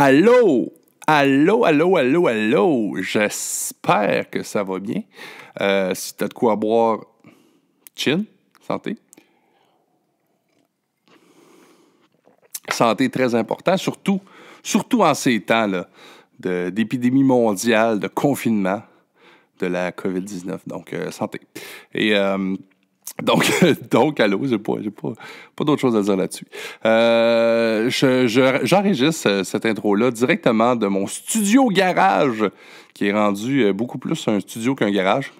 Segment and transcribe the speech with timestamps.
[0.00, 0.72] Allô?
[1.08, 3.02] Allô, allô, allô, allô?
[3.02, 5.02] J'espère que ça va bien.
[5.60, 7.00] Euh, si tu as de quoi boire,
[7.96, 8.22] chin,
[8.64, 8.96] santé.
[12.70, 14.20] Santé très important, surtout,
[14.62, 15.68] surtout en ces temps
[16.38, 18.82] d'épidémie mondiale, de confinement
[19.58, 20.60] de la COVID-19.
[20.68, 21.40] Donc, euh, santé.
[21.92, 22.54] Et euh,
[23.22, 23.50] donc,
[23.90, 25.12] donc, allô, j'ai pas, pas,
[25.56, 26.46] pas d'autre chose à dire là-dessus.
[26.84, 32.44] Euh, J'enregistre cette intro-là directement de mon studio garage,
[32.94, 35.32] qui est rendu euh, beaucoup plus un studio qu'un garage.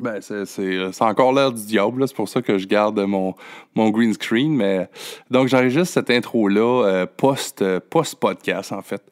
[0.00, 3.34] Ben, c'est encore l'air du diable, c'est pour ça que je garde mon,
[3.76, 4.52] mon green screen.
[4.52, 4.88] Mais
[5.30, 9.02] donc, j'enregistre cette intro-là euh, post, post podcast en fait.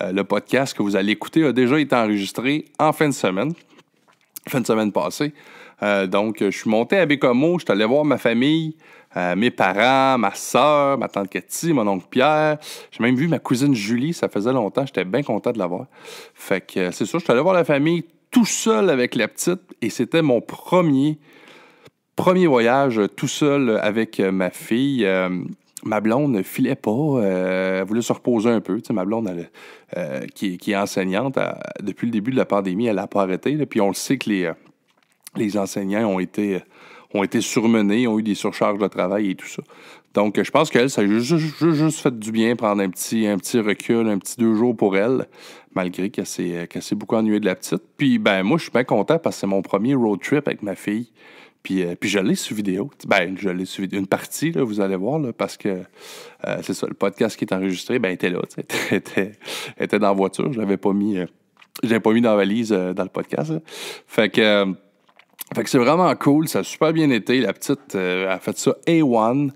[0.00, 3.52] Euh, le podcast que vous allez écouter a déjà été enregistré en fin de semaine,
[4.48, 5.32] fin de semaine passée.
[5.82, 8.76] Euh, donc, je suis monté à Bécomo, je suis allé voir ma famille,
[9.16, 12.58] euh, mes parents, ma soeur, ma tante Cathy, mon oncle Pierre.
[12.90, 15.86] J'ai même vu ma cousine Julie, ça faisait longtemps, j'étais bien content de la voir.
[16.34, 19.28] Fait que euh, c'est sûr, je suis allé voir la famille tout seul avec la
[19.28, 21.18] petite et c'était mon premier,
[22.16, 25.08] premier voyage tout seul avec ma fille.
[25.82, 28.82] ma blonde ne filait pas, elle voulait se reposer un peu.
[28.82, 29.48] Tu ma blonde,
[30.34, 31.38] qui, est enseignante,
[31.80, 33.56] depuis le début de la pandémie, elle n'a pas arrêté.
[33.64, 34.52] puis on le sait que les,
[35.38, 36.60] les enseignants ont été,
[37.14, 39.62] ont été surmenés, ont eu des surcharges de travail et tout ça.
[40.14, 43.60] Donc, je pense qu'elle, ça a juste, fait du bien prendre un petit, un petit
[43.60, 45.26] recul, un petit deux jours pour elle,
[45.74, 47.82] malgré qu'elle s'est, beaucoup ennuyée de la petite.
[47.96, 50.62] Puis, ben, moi, je suis bien content parce que c'est mon premier road trip avec
[50.62, 51.12] ma fille.
[51.62, 52.90] Puis, euh, puis je l'ai sur vidéo.
[53.06, 53.64] Ben, je l'ai.
[53.92, 57.44] Une partie, là, vous allez voir, là, parce que euh, c'est ça, le podcast qui
[57.44, 58.40] est enregistré, ben, était là,
[58.90, 59.32] était,
[59.78, 60.52] était dans la voiture.
[60.52, 63.52] Je l'avais pas mis, euh, pas mis dans la valise dans le podcast.
[64.06, 64.74] Fait que
[65.54, 67.40] fait que c'est vraiment cool, ça a super bien été.
[67.40, 69.50] La petite euh, a fait ça A1.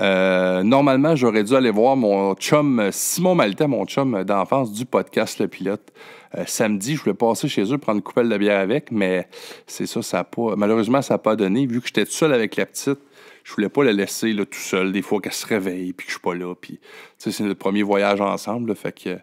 [0.00, 5.38] Euh, normalement, j'aurais dû aller voir mon chum Simon Maltais, mon chum d'enfance du podcast
[5.38, 5.92] Le Pilote.
[6.36, 9.28] Euh, samedi, je voulais passer chez eux prendre une coupelle de bière avec, mais
[9.66, 10.56] c'est ça, ça a pas.
[10.56, 11.66] Malheureusement, ça n'a pas donné.
[11.66, 12.98] Vu que j'étais seul avec la petite,
[13.44, 16.12] je voulais pas la laisser là, tout seul, des fois qu'elle se réveille, puis que
[16.12, 16.54] je suis pas là.
[16.54, 16.80] Puis,
[17.16, 19.18] c'est notre premier voyage ensemble, fait que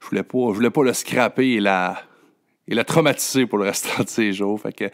[0.00, 1.96] je voulais pas, je voulais pas le scraper et la
[2.68, 4.60] il l'a traumatisé pour le restant de ses jours.
[4.60, 4.84] Fait que,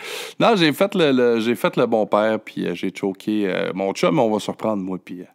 [0.41, 3.93] non, j'ai fait le, j'ai fait le bon père, puis euh, j'ai choqué euh, mon
[3.93, 5.27] chum, on va se reprendre, moi, puis euh,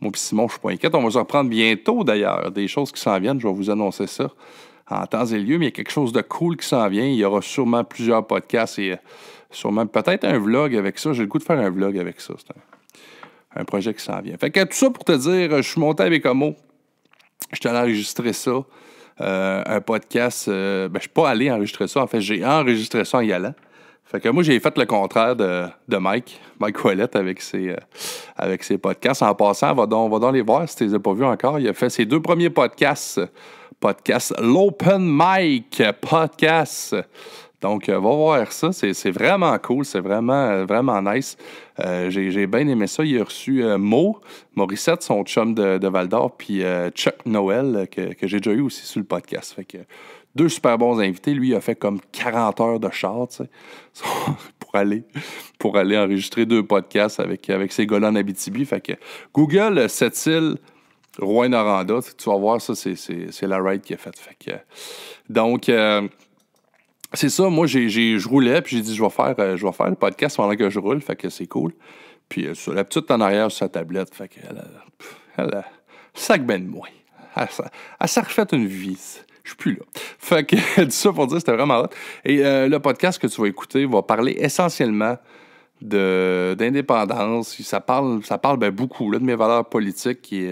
[0.00, 0.94] moi, puis Simon, je suis pas inquiète.
[0.94, 2.50] On va se reprendre bientôt, d'ailleurs.
[2.50, 4.28] Des choses qui s'en viennent, je vais vous annoncer ça
[4.90, 7.04] en temps et lieu, mais il y a quelque chose de cool qui s'en vient.
[7.04, 8.96] Il y aura sûrement plusieurs podcasts et
[9.50, 11.12] sûrement peut-être un vlog avec ça.
[11.12, 12.34] J'ai le goût de faire un vlog avec ça.
[12.38, 14.36] C'est un, projet qui s'en vient.
[14.38, 16.54] Fait que tout ça pour te dire, je suis monté avec Homo.
[17.52, 18.62] Je t'allais enregistrer ça.
[19.20, 20.48] Euh, un podcast.
[20.48, 22.02] Euh, ben, je ne suis pas allé enregistrer ça.
[22.02, 23.54] En fait, j'ai enregistré ça en y allant.
[24.04, 27.76] Fait que moi, j'ai fait le contraire de, Mike, Mike Ouellet, avec ses, euh,
[28.36, 29.22] avec ses podcasts.
[29.22, 31.24] En passant, va donc, va donc les voir si tu ne les as pas vus
[31.24, 31.58] encore.
[31.58, 33.20] Il a fait ses deux premiers podcasts.
[33.80, 36.96] Podcast, l'Open Mic Podcast.
[37.60, 38.72] Donc, va voir ça.
[38.72, 39.84] C'est vraiment cool.
[39.84, 41.36] C'est vraiment, vraiment nice.
[41.80, 43.04] Euh, j'ai bien aimé ça.
[43.04, 44.20] Il a reçu euh, Mo,
[44.54, 48.84] Morissette, son chum de, Val d'Or, puis euh, Chuck Noël, que, j'ai déjà eu aussi
[48.84, 49.54] sur le podcast.
[49.54, 49.78] Fait que
[50.34, 51.34] deux super bons invités.
[51.34, 53.26] Lui, il a fait comme 40 heures de char,
[54.58, 55.02] pour aller,
[55.58, 58.64] pour aller enregistrer deux podcasts avec, avec ses gars-là Abitibi.
[58.64, 58.92] Fait que
[59.34, 60.56] Google, cette île,
[61.20, 64.18] Rouen-Noranda, tu vas voir ça, c'est la ride qu'il a faite.
[64.18, 64.56] Fait que,
[65.28, 65.68] donc,
[67.14, 69.72] c'est ça, moi, j'ai, je roulais, puis j'ai dit, je vais, faire, euh, je vais
[69.72, 71.72] faire le podcast pendant que je roule, fait que c'est cool.
[72.28, 75.64] Puis euh, la petite en arrière sur sa tablette, fait qu'elle a, elle a
[76.14, 76.86] sac ben de moi.
[77.36, 78.98] Elle, s'est refait une vie.
[79.44, 79.84] Je suis plus là.
[80.18, 81.88] Fait que tout ça pour dire, c'était vraiment hot.
[82.24, 85.16] Et euh, le podcast que tu vas écouter va parler essentiellement
[85.80, 87.60] d'indépendance.
[87.62, 90.48] Ça parle, ça parle ben, beaucoup là, de mes valeurs politiques qui,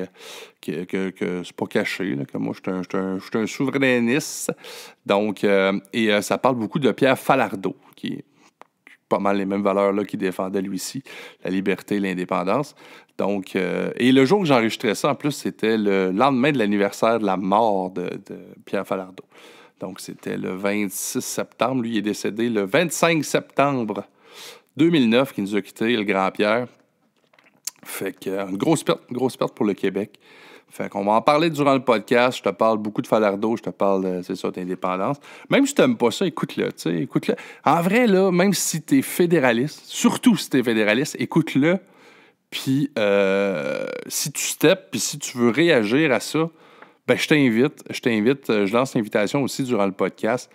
[0.61, 4.53] que, que, c'est pas caché, que moi, je suis un, un, souverainiste.
[5.05, 8.25] Donc, euh, et euh, ça parle beaucoup de Pierre Falardeau, qui est
[9.09, 11.03] pas mal les mêmes valeurs là qu'il défendait lui ci
[11.45, 12.75] la liberté et l'indépendance.
[13.19, 17.19] Donc, euh, et le jour que j'enregistrais ça, en plus, c'était le lendemain de l'anniversaire
[17.19, 19.25] de la mort de, de Pierre Falardeau.
[19.81, 21.83] Donc, c'était le 26 septembre.
[21.83, 24.05] Lui, il est décédé le 25 septembre
[24.77, 26.67] 2009, qui nous a quitté, le grand-Pierre.
[27.85, 30.19] Fait que, une grosse perte, une grosse perte pour le Québec.
[30.69, 32.39] Fait qu'on va en parler durant le podcast.
[32.39, 35.19] Je te parle beaucoup de Falardeau, je te parle de, c'est ça, d'indépendance.
[35.49, 37.37] Même si tu n'aimes pas ça, écoute-le, tu écoute-le.
[37.65, 41.79] En vrai, là, même si tu es fédéraliste, surtout si tu es fédéraliste, écoute-le.
[42.51, 46.51] Puis, euh, si tu steps, puis si tu veux réagir à ça,
[47.07, 50.51] ben, je t'invite, je t'invite, je lance l'invitation aussi durant le podcast.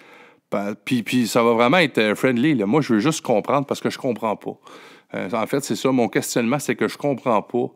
[0.85, 2.55] Puis, puis, ça va vraiment être euh, friendly.
[2.55, 2.65] Là.
[2.65, 4.57] Moi, je veux juste comprendre parce que je comprends pas.
[5.13, 7.71] Euh, en fait, c'est ça, mon questionnement, c'est que je comprends pas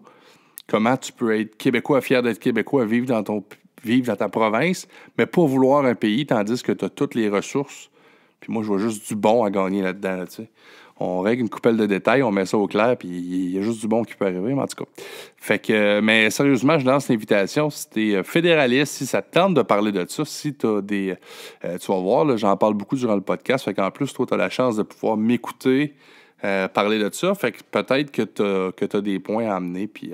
[0.67, 3.43] comment tu peux être québécois, fier d'être québécois, vivre dans ton
[3.83, 4.87] vivre dans ta province,
[5.17, 7.91] mais pas vouloir un pays, tandis que tu as toutes les ressources.
[8.39, 10.25] Puis moi, je vois juste du bon à gagner là-dedans.
[10.97, 13.61] On règle une coupelle de détails, on met ça au clair, puis il y a
[13.61, 14.89] juste du bon qui peut arriver, mais en tout cas.
[15.35, 17.69] Fait que, mais sérieusement, je lance l'invitation.
[17.69, 20.65] Si tu es euh, fédéraliste, si ça te tente de parler de ça, si tu
[20.65, 21.15] as des.
[21.65, 23.65] Euh, tu vas voir, j'en parle beaucoup durant le podcast.
[23.65, 25.95] Fait qu'en plus, toi, tu as la chance de pouvoir m'écouter
[26.45, 27.35] euh, parler de ça.
[27.35, 30.13] Fait que peut-être que tu as, des points à amener, puis.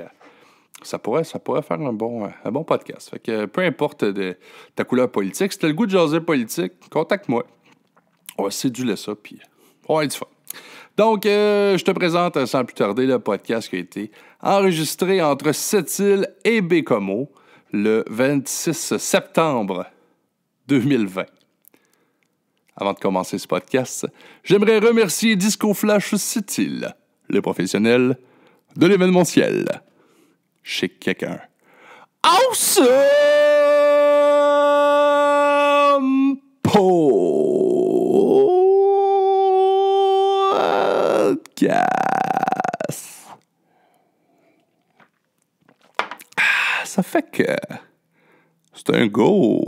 [0.81, 3.11] ça pourrait, ça pourrait faire un bon, un bon podcast.
[3.11, 4.03] Fait que peu importe
[4.75, 7.45] ta couleur politique, si tu as le goût de jaser politique, contacte-moi.
[8.39, 9.37] On va séduire ça, puis
[9.87, 10.25] on va être du fun.
[10.97, 14.11] Donc, euh, je te présente sans plus tarder le podcast qui a été
[14.41, 17.31] enregistré entre Sept-Îles et Bécomo
[17.71, 19.85] le 26 septembre
[20.67, 21.25] 2020.
[22.75, 24.07] Avant de commencer ce podcast,
[24.43, 26.13] j'aimerais remercier Disco Flash
[27.29, 28.17] le professionnel
[28.75, 29.65] de l'événementiel.
[30.63, 31.39] Chez quelqu'un.
[32.23, 33.21] Awesome!
[41.69, 41.85] Ah,
[46.85, 47.43] ça fait que
[48.73, 49.63] c'est un go.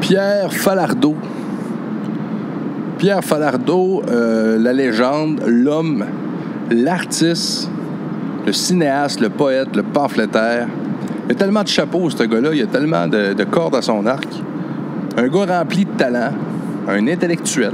[0.00, 1.16] Pierre Falardeau
[2.98, 6.06] Pierre Falardeau, euh, la légende, l'homme,
[6.70, 7.70] l'artiste,
[8.46, 10.66] le cinéaste, le poète, le pamphlétaire.
[11.26, 12.50] Il a tellement de chapeaux, ce gars-là.
[12.54, 14.28] Il a tellement de, cordes à son arc.
[15.18, 16.30] Un gars rempli de talent,
[16.88, 17.72] un intellectuel.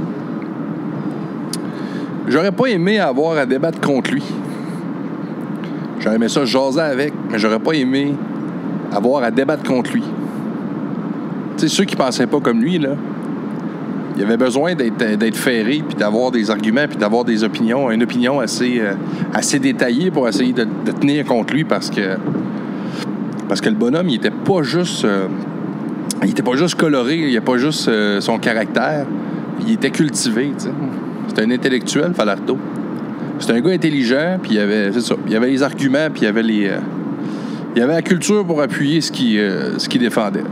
[2.27, 4.23] J'aurais pas aimé avoir à débattre contre lui.
[5.99, 8.13] J'aurais aimé ça jaser avec, mais j'aurais pas aimé
[8.93, 10.03] avoir à débattre contre lui.
[11.57, 12.95] Tu sais, ceux qui pensaient pas comme lui, là,
[14.15, 18.39] il avait besoin d'être ferré, puis d'avoir des arguments, puis d'avoir des opinions, une opinion
[18.39, 18.93] assez, euh,
[19.33, 20.67] assez détaillée pour essayer de,
[20.99, 22.17] tenir contre lui parce que
[23.47, 25.27] parce que le bonhomme, il était pas juste euh,
[26.23, 29.05] il était pas juste coloré, il a pas juste euh, son caractère,
[29.65, 30.53] il était cultivé,
[31.27, 32.57] C'était un intellectuel, Falardo.
[33.39, 34.91] C'était un gars intelligent, puis il avait
[35.27, 36.71] il avait les arguments, puis il avait les
[37.75, 40.43] il avait la culture pour appuyer ce qu'il défendait.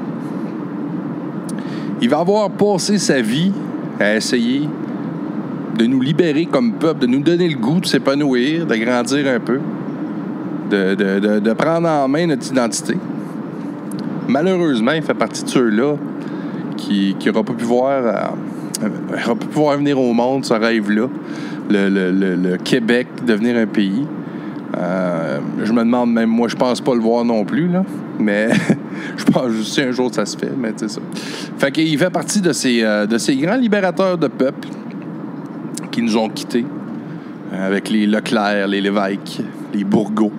[2.02, 3.52] Il va avoir passé sa vie
[4.00, 4.68] à essayer
[5.78, 9.40] de nous libérer comme peuple, de nous donner le goût de s'épanouir, de grandir un
[9.40, 9.60] peu,
[10.72, 12.98] de, prendre en main notre identité.
[14.28, 15.96] Malheureusement, il fait partie de ceux-là
[16.78, 18.36] qui n'auront pas pu voir
[18.84, 21.08] euh, pu voir venir au monde ce rêve-là,
[21.70, 24.06] le, le, Québec devenir un pays.
[24.78, 27.84] Euh, je me demande même, moi, je pense pas le voir non plus, là.
[28.20, 28.50] Mais
[29.22, 31.02] je pense que un jour ça se fait, mais c'est ça.
[31.58, 34.68] Fait qu'il fait partie de ces, euh, de ces grands libérateurs de peuple
[35.92, 36.66] qui nous ont quittés.
[37.54, 39.42] Euh, avec les Leclerc, les Lévesque,
[39.74, 40.32] les Bourgault,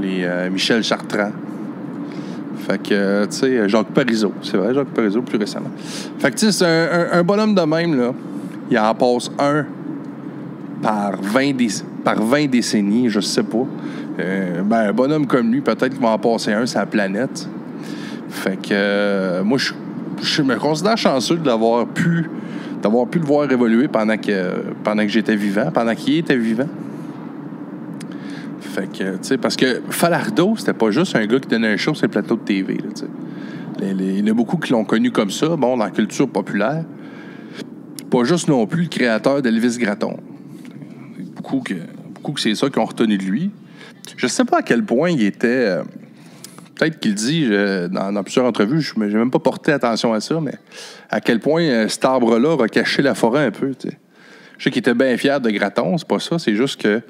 [0.00, 1.32] les Michel Chartrand.
[2.66, 4.32] Fait que, tu sais, Jacques Parizeau.
[4.42, 5.70] C'est vrai, Jacques Parizeau, plus récemment.
[6.18, 8.12] Fait que, tu sais, c'est un, un, bonhomme de même, là.
[8.70, 9.64] Il en passe un
[10.82, 11.52] par 20,
[12.04, 13.66] par 20 décennies, je sais pas.
[14.18, 17.48] Euh, ben, un bonhomme comme lui, peut-être qu'il va en passer un sur la planète.
[18.28, 19.58] Fait que euh, moi,
[20.20, 22.28] je, me considère chanceux d'avoir pu
[22.82, 26.68] d'avoir pu le voir évoluer pendant que pendant que j'étais vivant, pendant qu'il était vivant.
[28.60, 31.76] Fait que, tu sais, parce que Falardo, c'était pas juste un gars qui donnait un
[31.76, 32.78] show sur le plateau de TV,
[33.80, 36.84] il y en a beaucoup qui l'ont connu comme ça, bon, dans la culture populaire.
[38.10, 40.16] Pas juste non plus le créateur d'Elvis Gratton
[41.38, 41.74] beaucoup que,
[42.14, 43.50] beaucoup que c'est ça qu'ils ont retenu de lui.
[44.16, 45.46] Je sais pas à quel point il était.
[45.46, 45.82] Euh,
[46.74, 47.48] peut-être qu'il dit
[47.90, 50.54] dans, plusieurs entrevues, je n'ai même pas porté attention à ça, mais
[51.10, 53.72] à quel point euh, cet arbre-là va cacher la forêt un peu.
[54.58, 57.00] Je sais qu'il était bien fier de Graton, c'est pas ça, c'est juste que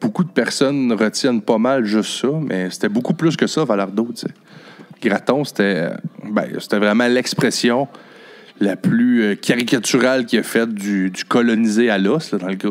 [0.00, 4.08] beaucoup de personnes retiennent pas mal juste ça, mais c'était beaucoup plus que ça, Valardo.
[5.02, 5.90] Graton, c'était
[6.24, 7.88] ben, vraiment l'expression
[8.60, 12.68] la plus caricaturale qu'il a faite du, du colonisé à l'os, dans le cas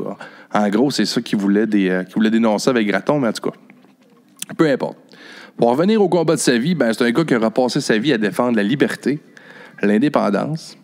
[0.54, 3.56] en gros, c'est ça qu'il voulait, euh, voulait dénoncer avec Graton, mais en tout cas,
[4.58, 4.98] peu importe.
[5.58, 7.98] Pour revenir au combat de sa vie, ben, c'est un gars qui a repassé sa
[7.98, 9.20] vie à défendre la liberté,
[9.82, 10.78] l'indépendance.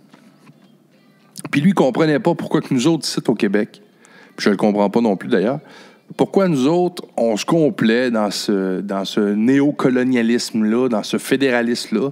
[1.50, 3.81] Puis lui, il comprenait pas pourquoi que nous autres, ici au Québec,
[4.36, 5.60] puis je le comprends pas non plus d'ailleurs,
[6.17, 12.12] pourquoi nous autres, on se complaît dans ce, dans ce néocolonialisme-là, dans ce fédéralisme-là.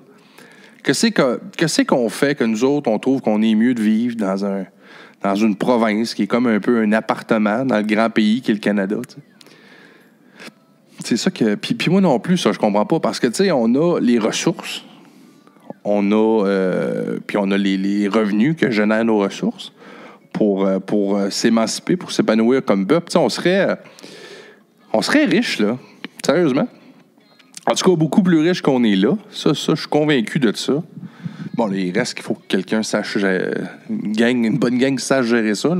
[0.82, 4.46] Que c'est qu'on fait que nous autres, on trouve qu'on est mieux de vivre dans
[4.46, 4.66] un,
[5.24, 8.52] dans une province qui est comme un peu un appartement dans le grand pays qui
[8.52, 8.98] est le Canada.
[11.04, 11.56] C'est ça que.
[11.56, 13.00] Puis, moi non plus, ça, je comprends pas.
[13.00, 14.84] Parce que, tu sais, on a les ressources.
[15.84, 16.46] On a.
[16.46, 19.74] euh, puis on a les, revenus que génèrent nos ressources
[20.32, 23.08] pour, euh, pour euh, s'émanciper, pour s'épanouir comme peuple.
[23.08, 23.78] Tu sais, on serait.
[24.92, 25.78] on serait riche, là.
[26.26, 26.68] Sérieusement.
[27.70, 29.18] En tout cas, beaucoup plus riche qu'on est là.
[29.30, 30.84] Ça, ça, je suis convaincu de ça.
[31.56, 33.54] Bon, il reste qu'il faut que quelqu'un sache gérer-
[33.90, 35.76] une gang, une bonne gang sache gérer ça.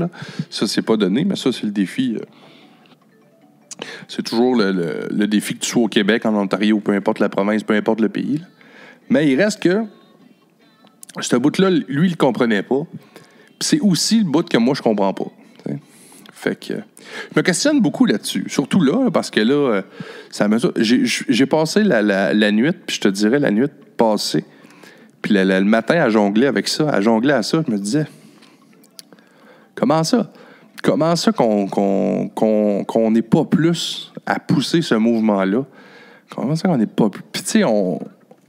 [0.48, 2.16] Ça, c'est pas donné, mais ça, c'est le défi.
[2.16, 2.24] euh,
[4.06, 7.64] c'est toujours le, défi que tu sois au Québec, en Ontario, peu importe la province,
[7.64, 8.40] peu importe le pays.
[9.08, 9.84] Mais il reste que
[11.20, 12.82] ce bout-là, lui, il le comprenait pas.
[13.60, 15.26] C'est aussi le bout que moi, je comprends pas.
[16.32, 18.44] Fait que je me questionne beaucoup là-dessus.
[18.48, 19.82] Surtout là, parce que là, euh,
[20.30, 20.58] ça me...
[20.76, 24.44] J'ai passé la, la nuit, puis je te dirais la nuit passée.
[25.24, 28.06] Puis la- le matin, à jongler avec ça, à jongler à ça, je me disais,
[29.74, 30.30] comment ça?
[30.82, 35.64] Comment ça qu'on qu'on n'est pas plus à pousser ce mouvement-là?
[36.28, 37.22] Comment ça qu'on n'est pas plus...
[37.32, 37.64] Puis tu sais,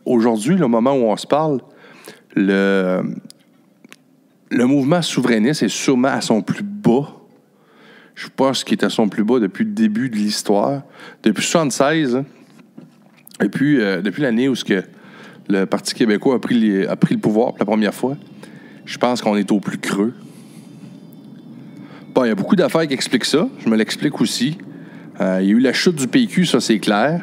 [0.06, 1.62] aujourd'hui, le moment où on se parle,
[2.36, 3.04] le,
[4.52, 7.08] le mouvement souverainiste est sûrement à son plus bas.
[8.16, 10.82] Je pense qu'il est à son plus bas depuis le début de l'histoire.
[11.24, 12.26] Depuis 76, hein.
[13.40, 14.84] depuis, euh, depuis l'année où ce que
[15.48, 18.18] le Parti québécois a pris, a pris le pouvoir pour la première fois,
[18.86, 20.14] je pense qu'on est au plus creux.
[22.14, 23.48] Bon, il y a beaucoup d'affaires qui expliquent ça.
[23.64, 24.58] Je me l'explique aussi.
[25.20, 27.22] Euh, il y a eu la chute du PQ, ça c'est clair.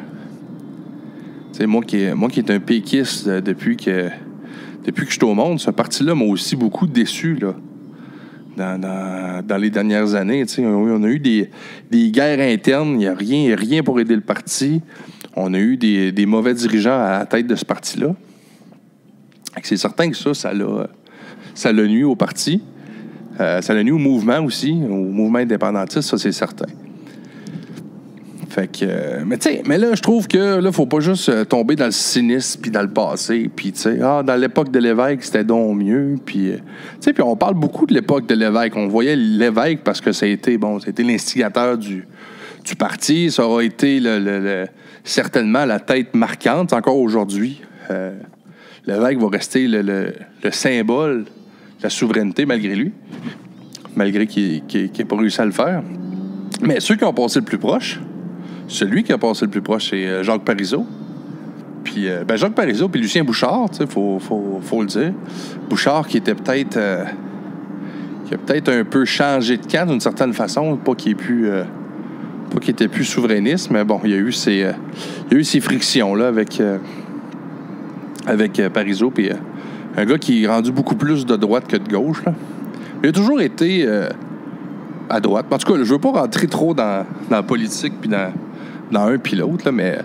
[1.65, 4.09] Moi qui, moi qui est un péquiste euh, depuis que,
[4.85, 7.53] depuis que je suis au monde, ce parti-là m'a aussi beaucoup déçu, là.
[8.55, 8.79] Dans,
[9.47, 11.49] dans- les dernières années, on, on a eu des,
[11.89, 14.81] des guerres internes, il n'y a rien, rien pour aider le parti.
[15.35, 18.15] On a eu des, des mauvais dirigeants à la tête de ce parti-là.
[19.61, 20.87] C'est certain que ça, ça l'a,
[21.53, 22.61] ça l'a nuit au parti.
[23.39, 26.67] Euh, ça l'a nuit au mouvement aussi, au mouvement indépendantiste, ça c'est certain.
[28.49, 31.29] Fait que, euh, mais tu sais, mais là, je trouve que là, faut pas juste
[31.29, 34.69] euh, tomber dans le cynisme puis dans le passé, puis tu sais, ah, dans l'époque
[34.69, 36.51] de l'évêque, c'était donc mieux, puis
[37.19, 38.73] on parle beaucoup de l'époque de l'évêque.
[38.75, 42.05] On voyait l'évêque parce que ça a été, bon, été l'instigateur du,
[42.63, 44.01] du parti, ça aura été
[45.03, 47.61] certainement la tête marquante encore aujourd'hui.
[47.91, 48.13] Euh,
[48.85, 52.93] l'évêque va rester le, le- le symbole de la souveraineté malgré lui,
[53.95, 55.83] malgré qu'il n'ait pas réussi à le faire.
[56.61, 57.99] Mais ceux qui ont passé le plus proche,
[58.67, 60.85] celui qui a passé le plus proche, c'est euh, Jacques Parizeau.
[61.83, 64.19] Puis euh, ben Jacques Parizeau puis Lucien Bouchard, il faut,
[64.81, 65.13] le dire.
[65.69, 67.03] Bouchard qui était peut-être euh,
[68.25, 71.63] qui a peut-être un peu changé de camp d'une certaine façon, pas qu'il ait euh,
[72.53, 74.71] pas qu'il était plus souverainiste, mais bon, il y a eu ces euh,
[75.27, 76.77] il y a eu ces frictions là avec euh,
[78.25, 78.69] avec euh,
[79.13, 79.35] puis euh,
[79.97, 82.23] un gars qui est rendu beaucoup plus de droite que de gauche.
[83.03, 83.85] Il a toujours été
[85.09, 85.45] à droite.
[85.51, 88.31] En tout cas, je veux pas rentrer trop dans, dans la politique puis dans,
[88.91, 89.99] dans un puis l'autre, mais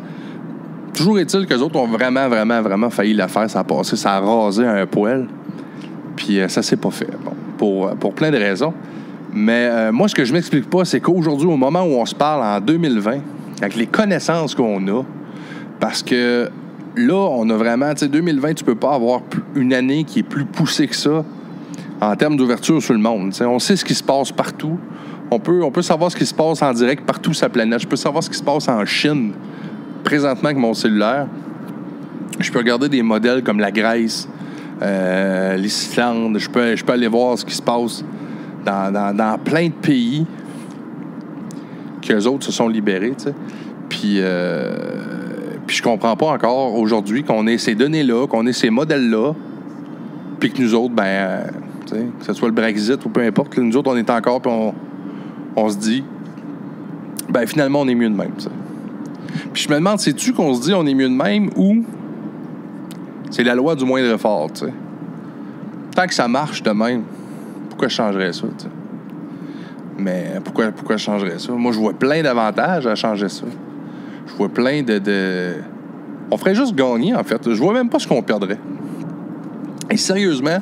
[0.94, 3.48] toujours est-il que les autres ont vraiment, vraiment, vraiment failli la faire.
[3.48, 5.26] Ça a passé, ça a rasé un poil.
[6.16, 7.08] Puis euh, ça s'est pas fait.
[7.56, 8.74] Pour, pour plein de raisons.
[9.38, 12.14] Mais euh, moi, ce que je m'explique pas, c'est qu'aujourd'hui, au moment où on se
[12.14, 13.18] parle en 2020,
[13.60, 15.04] avec les connaissances qu'on a,
[15.78, 16.50] parce que
[16.96, 19.20] là, on a vraiment, tu sais, 2020, tu peux pas avoir
[19.54, 21.24] une année qui est plus poussée que ça
[22.00, 23.32] en termes d'ouverture sur le monde.
[23.42, 24.76] On sait ce qui se passe partout.
[25.30, 27.80] On peut, on peut savoir ce qui se passe en direct partout sur la planète.
[27.80, 29.32] Je peux savoir ce qui se passe en Chine
[30.02, 31.28] présentement avec mon cellulaire.
[32.40, 34.28] Je peux regarder des modèles comme la Grèce,
[34.82, 36.38] euh, l'Islande.
[36.38, 38.02] Je peux, je peux aller voir ce qui se passe
[38.68, 40.26] dans, plein de pays
[42.02, 43.14] qu'eux autres se sont libérés.
[43.88, 44.76] Puis, euh,
[45.66, 49.32] puis je comprends pas encore aujourd'hui qu'on ait ces données-là, qu'on ait ces modèles-là,
[50.38, 51.44] puis que nous autres, ben, euh,
[51.90, 54.52] que ce soit le Brexit ou peu importe, là, nous autres, on est encore, puis
[55.56, 56.04] on, se dit,
[57.28, 58.32] ben finalement, on est mieux de même.
[59.52, 61.84] Puis je me demande, c'est-tu qu'on se dit on est mieux de même ou
[63.30, 64.72] c'est la loi du moindre effort, tu sais?
[65.94, 67.02] Tant que ça marche de même,
[67.78, 68.46] pourquoi je changerais ça?
[69.96, 71.52] Mais pourquoi, pourquoi je changerais ça?
[71.52, 73.44] Moi, je vois plein d'avantages à changer ça.
[74.26, 75.52] Je vois plein de,
[76.28, 77.40] On ferait juste gagner, en fait.
[77.48, 78.58] Je vois même pas ce qu'on perdrait.
[79.88, 80.58] Et sérieusement,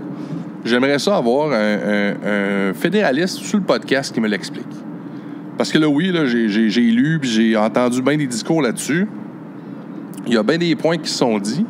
[0.62, 4.66] j'aimerais ça avoir un, fédéraliste sur le podcast qui me l'explique.
[5.56, 9.08] Parce que là, oui, là, j'ai, lu puis j'ai entendu bien des discours là-dessus.
[10.26, 11.64] Il y a bien des points qui sont dits.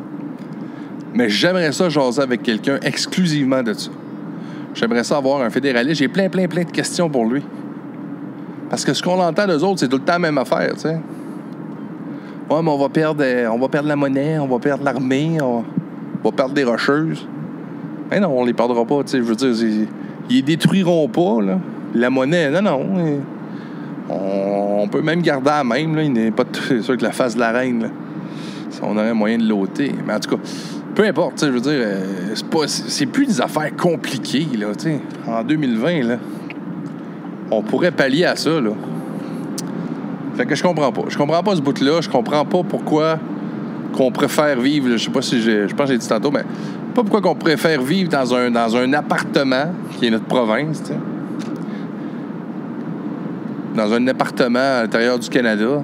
[1.13, 3.91] Mais j'aimerais ça jaser avec quelqu'un exclusivement de ça.
[4.77, 5.99] J'aimerais ça avoir un fédéraliste.
[5.99, 7.43] J'ai plein, plein, plein de questions pour lui.
[8.69, 10.81] Parce que ce qu'on entend d'eux autres, c'est tout le temps la même affaire, tu
[10.81, 10.99] sais.
[12.49, 15.37] Ouais, mais on va perdre, euh, on va perdre la monnaie, on va perdre l'armée,
[15.41, 15.63] on
[16.23, 17.27] va perdre des rocheuses.
[18.11, 19.17] Mais non, on les perdra pas, tu sais.
[19.17, 19.87] Je veux dire,
[20.29, 21.57] ils les détruiront pas, là.
[21.95, 22.85] La monnaie, non, non.
[24.09, 25.95] On, peut même garder à même.
[25.95, 26.03] Là.
[26.03, 27.81] Il n'est pas sûr que la face de la reine.
[27.81, 27.89] là.
[28.83, 29.91] On aurait moyen de l'ôter.
[30.05, 30.41] Mais en tout cas,
[30.97, 31.45] peu importe.
[31.45, 34.47] Je veux dire, euh, c'est, pas, c'est plus des affaires compliquées.
[34.57, 34.69] Là,
[35.27, 36.17] en 2020, là,
[37.51, 38.59] on pourrait pallier à ça.
[38.59, 38.71] Là.
[40.35, 41.03] Fait que je comprends pas.
[41.07, 42.01] Je comprends pas ce bout-là.
[42.01, 43.19] Je comprends pas pourquoi
[43.93, 44.89] qu'on préfère vivre.
[44.89, 45.67] Je sais pas si j'ai.
[45.67, 46.43] Je pense que j'ai dit tantôt, mais
[46.95, 50.93] pas pourquoi qu'on préfère vivre dans un, dans un appartement qui est notre province, tu
[50.93, 50.99] sais.
[53.75, 55.83] Dans un appartement à l'intérieur du Canada,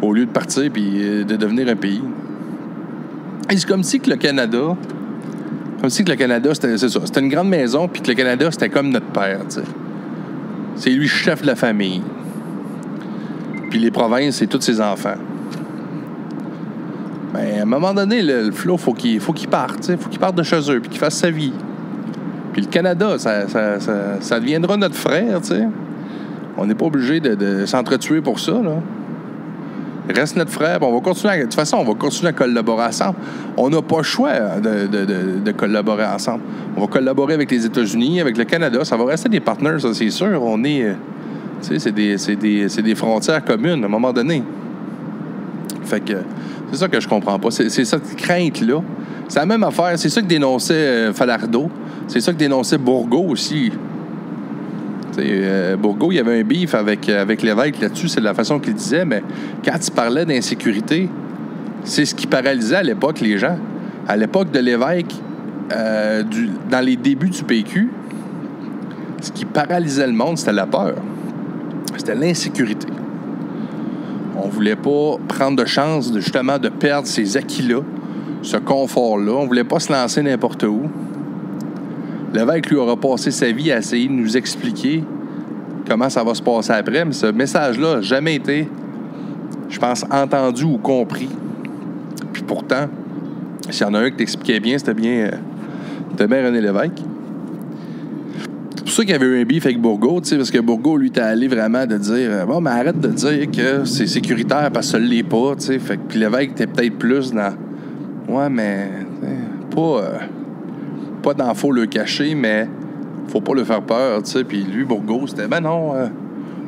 [0.00, 2.00] au lieu de partir puis euh, de devenir un pays.
[3.50, 4.76] C'est comme si que le Canada.
[5.80, 7.00] Comme si que le Canada, c'était c'est ça.
[7.04, 9.62] C'était une grande maison, puis que le Canada, c'était comme notre père, tu sais.
[10.76, 12.02] C'est lui chef de la famille.
[13.70, 15.16] Puis les provinces, c'est tous ses enfants.
[17.34, 19.88] Mais à un moment donné, le, le Flo, faut qu'il faut qu'il parte.
[19.88, 21.52] Il faut qu'il parte de chez eux puis qu'il fasse sa vie.
[22.52, 25.40] Puis le Canada, ça, ça, ça, ça deviendra notre frère.
[25.40, 25.68] tu sais.
[26.56, 28.52] On n'est pas obligé de, de s'entretuer pour ça.
[28.52, 28.80] Là.
[30.08, 30.78] Reste notre frère.
[30.82, 33.16] On va continuer à- de toute façon, on va continuer à collaborer ensemble.
[33.56, 36.40] On n'a pas le choix de, de- de- de collaborer ensemble.
[36.76, 38.84] On va collaborer avec les États-Unis, avec le Canada.
[38.84, 40.42] Ça va rester des partenaires, ça, c'est sûr.
[40.42, 40.82] On est.
[40.84, 40.92] euh,
[41.60, 44.42] Tu sais, c'est des, des, des frontières communes à un moment donné.
[45.84, 46.12] Fait que
[46.70, 47.50] c'est ça que je comprends pas.
[47.50, 48.80] C'est c'est cette crainte-là.
[49.28, 49.92] C'est la même affaire.
[49.98, 51.68] C'est ça que dénonçait euh, Falardeau.
[52.06, 53.72] C'est ça que dénonçait Bourgault aussi.
[55.18, 55.76] Euh,
[56.10, 58.08] il y avait un beef avec, euh, avec l'évêque là-dessus.
[58.08, 59.04] C'est de la façon qu'il disait.
[59.04, 59.22] Mais
[59.64, 61.08] quand il parlait d'insécurité,
[61.84, 63.56] c'est ce qui paralysait à l'époque les gens.
[64.06, 65.14] À l'époque de l'évêque,
[65.72, 66.22] euh,
[66.70, 67.90] dans les débuts du PQ,
[69.20, 70.94] ce qui paralysait le monde, c'était la peur.
[71.96, 72.88] C'était l'insécurité.
[74.36, 77.80] On voulait pas prendre de chance justement de perdre ces acquis-là,
[78.42, 79.32] ce confort-là.
[79.32, 80.82] On voulait pas se lancer n'importe où.
[82.34, 85.02] L'évêque lui aura passé sa vie à essayer de nous expliquer
[85.88, 88.68] comment ça va se passer après, mais ce message-là n'a jamais été,
[89.68, 91.28] je pense, entendu ou compris.
[92.32, 92.88] Puis pourtant,
[93.70, 95.30] s'il y en a un qui t'expliquait bien, c'était bien,
[96.20, 97.02] euh, René Lévesque.
[98.76, 101.10] C'est pour ça qu'il y avait eu un beef avec Bourgault, parce que Bourgault, lui,
[101.10, 104.86] t'es allé vraiment de dire euh, Bon, mais arrête de dire que c'est sécuritaire parce
[104.86, 105.54] que ça ne l'est pas.
[105.58, 107.52] Fait que, puis l'évêque était peut-être plus dans
[108.28, 108.90] Ouais, mais
[109.74, 110.18] pas, euh,
[111.18, 112.68] pas dans le cacher, mais
[113.28, 114.44] faut pas le faire peur, tu sais.
[114.44, 116.06] Puis lui, Bourgault, c'était Ben non, euh,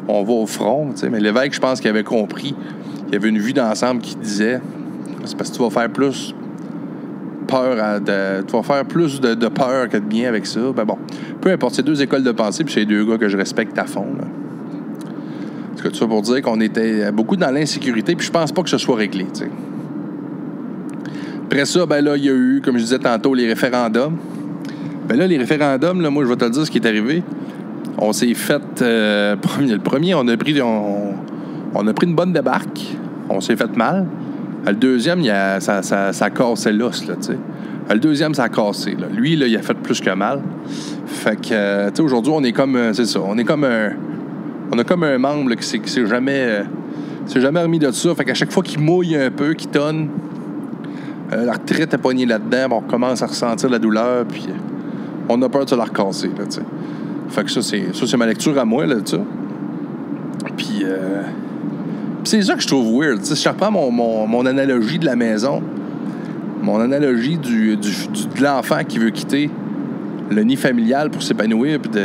[0.09, 1.11] on va au front, tu sais.
[1.11, 2.55] Mais l'évêque, je pense qu'il avait compris.
[3.09, 4.61] Il y avait une vue d'ensemble qui disait
[5.25, 6.35] C'est parce que tu vas faire plus
[7.47, 10.61] peur à de- tu vas faire plus de, peur que de bien avec ça.
[10.75, 10.99] Ben bon,
[11.41, 13.85] peu importe, c'est deux écoles de pensée, puis c'est deux gars que je respecte à
[13.85, 14.07] fond.
[14.19, 14.25] Là.
[15.73, 18.69] En tout ça pour dire qu'on était beaucoup dans l'insécurité, puis je pense pas que
[18.69, 19.27] ce soit réglé.
[21.47, 24.19] Après ça, ben là, il y a eu, comme je disais tantôt, les référendums.
[25.11, 27.25] Ben là, les référendums, là, moi, je vais te le dire ce qui est arrivé.
[27.99, 28.63] On s'est fait.
[28.81, 32.97] euh, le premier, on a pris, on, a pris une bonne débarque.
[33.29, 34.07] On s'est fait mal.
[34.65, 37.39] Le deuxième, il a, ça, ça, ça l'os, là, tu sais.
[37.93, 38.97] Le deuxième, ça a cassé.
[39.13, 40.43] Lui, là, il a fait plus que mal.
[41.07, 43.65] Fait que, euh, tu sais, aujourd'hui, on est comme, euh, c'est ça, on est comme
[43.65, 43.91] un,
[44.71, 46.63] on a comme un membre qui s'est, jamais, euh,
[47.27, 48.15] s'est jamais remis de ça.
[48.15, 50.09] Fait qu'à chaque fois qu'il mouille un peu, qu'il tonne,
[51.33, 54.47] euh, la retraite est poignée là-dedans, on commence à ressentir la douleur, puis
[55.29, 56.63] on a peur de se la recasser, là, tu sais.
[57.29, 59.19] Fait que ça, c'est, ma lecture à moi, là, ça.
[60.57, 61.23] Puis, euh,
[62.23, 63.21] puis c'est ça que je trouve weird.
[63.21, 65.63] tu sais, je reprends mon, mon- mon analogie de la maison,
[66.63, 68.07] mon analogie du, du-
[68.37, 69.51] de l'enfant qui veut quitter
[70.31, 72.03] le nid familial pour s'épanouir puis de,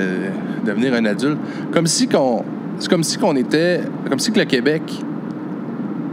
[0.66, 1.38] devenir un adulte.
[1.72, 2.44] Comme si qu'on.
[2.80, 3.82] C'est comme si qu'on était.
[4.10, 4.82] Comme si le Québec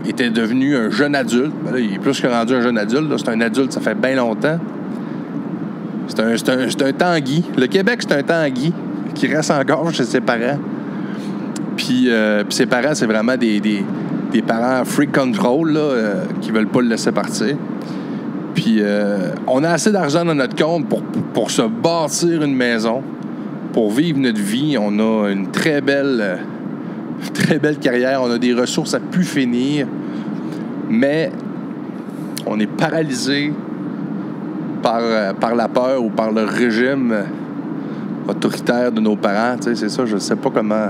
[0.09, 1.53] était devenu un jeune adulte.
[1.65, 3.13] Ben il est plus que rendu un jeune adulte.
[3.17, 4.59] C'est un adulte, ça fait bien longtemps.
[6.09, 7.21] C'est un, c'est un, un.
[7.57, 8.73] Le Québec, c'est un Tanguy
[9.15, 10.59] qui reste encore chez ses parents.
[11.77, 13.85] Puis, euh, puis ses parents, c'est vraiment des, des,
[14.33, 17.57] des parents free control là, euh, qui veulent pas le laisser partir.
[18.55, 23.03] Puis euh, on a assez d'argent dans notre compte pour, pour se bâtir une maison,
[23.73, 24.77] pour vivre notre vie.
[24.79, 26.37] On a une très belle, euh,
[27.35, 28.23] très belle carrière.
[28.23, 29.87] On a des ressources à plus finir.
[30.89, 31.31] Mais
[32.47, 33.53] on est paralysé
[34.83, 37.15] par, euh, par la peur ou par le régime
[38.29, 39.57] autoritaire de nos parents.
[39.61, 40.89] C'est ça, je sais pas comment.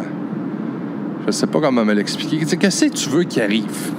[1.27, 2.39] Je sais pas comment me l'expliquer.
[2.57, 3.93] Qu'est-ce que tu veux qu'il arrive?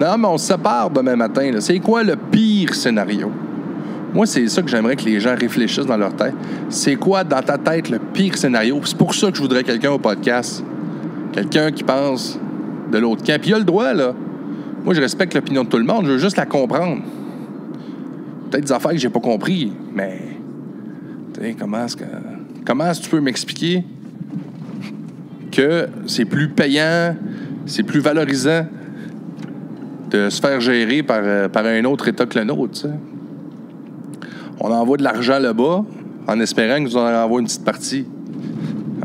[0.00, 1.52] Non, mais on se sépare demain matin.
[1.60, 3.30] C'est quoi le pire scénario?
[4.12, 6.34] Moi, c'est ça que j'aimerais que les gens réfléchissent dans leur tête.
[6.68, 8.80] C'est quoi, dans ta tête, le pire scénario?
[8.84, 10.64] C'est pour ça que je voudrais quelqu'un au podcast.
[11.32, 12.38] Quelqu'un qui pense
[12.90, 13.40] de l'autre camp.
[13.40, 14.12] Puis il a le droit, là.
[14.84, 16.06] Moi, je respecte l'opinion de tout le monde.
[16.06, 17.02] Je veux juste la comprendre.
[18.50, 20.18] Peut-être des affaires que j'ai pas compris, mais...
[21.58, 22.04] Comment est-ce que...
[22.64, 23.84] Comment est-ce que tu peux m'expliquer
[25.52, 27.14] que c'est plus payant,
[27.66, 28.66] c'est plus valorisant
[30.10, 32.86] de se faire gérer par, euh, par un autre État que le nôtre.
[34.60, 35.84] On envoie de l'argent là-bas
[36.26, 38.06] en espérant qu'ils nous en envoient une petite partie.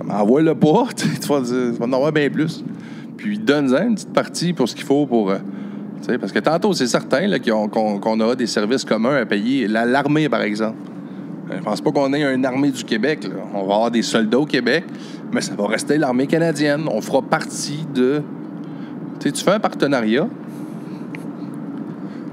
[0.09, 1.41] Envoie-le pas, tu vas,
[1.85, 2.63] en avoir bien plus.
[3.17, 5.31] Puis donne-en une petite partie pour ce qu'il faut pour.
[5.99, 9.25] Euh, tu sais, parce que tantôt, c'est certain qu'on, qu'on aura des services communs à
[9.25, 9.67] payer.
[9.67, 10.77] La- L'armée, par exemple.
[11.51, 13.23] Euh, Je pense pas qu'on ait une armée du Québec.
[13.23, 13.35] là.
[13.53, 14.83] On va avoir des soldats au Québec,
[15.33, 16.81] mais ça va rester l'armée canadienne.
[16.91, 18.21] On fera partie de.
[19.19, 20.27] Tu tu fais un partenariat.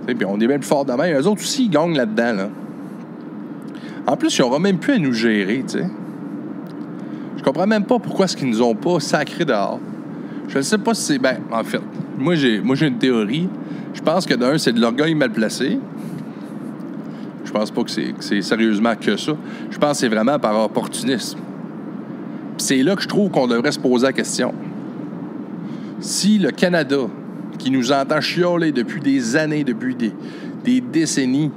[0.07, 1.17] Puis on est bien plus fort de même.
[1.21, 2.33] Eux autres aussi, ils gagnent là-dedans.
[2.33, 2.49] Là.
[4.07, 5.65] En plus, ils n'auront même plus à nous gérer.
[5.67, 5.85] sais.
[7.37, 9.81] Je comprends même pas pourquoi est-ce qu'ils nous ont pas sacré dehors.
[10.49, 11.19] Je ne sais pas si c'est.
[11.19, 11.81] Ben, en fait,
[12.19, 13.49] moi j'ai, moi, j'ai une théorie.
[13.95, 15.79] Je pense que d'un, c'est de l'orgueil mal placé.
[17.45, 19.33] Je pense pas que c'est, c'est sérieusement que ça.
[19.71, 21.39] Je pense que c'est vraiment par opportunisme.
[22.59, 24.55] C'est là que je trouve qu'on devrait se poser la question.
[26.01, 27.09] Si le Canada,
[27.59, 30.13] qui nous entend chioler depuis des années, depuis des,
[30.65, 31.51] des décennies,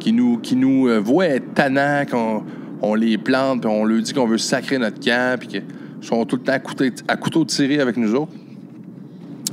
[0.00, 2.42] qui nous, qui nous euh, voit être tannants, qu'on
[2.82, 5.62] on les plante, puis on leur dit qu'on veut sacrer notre camp, puis qu'ils
[6.02, 8.32] sont tout le temps à couteau, à couteau tiré avec nous autres,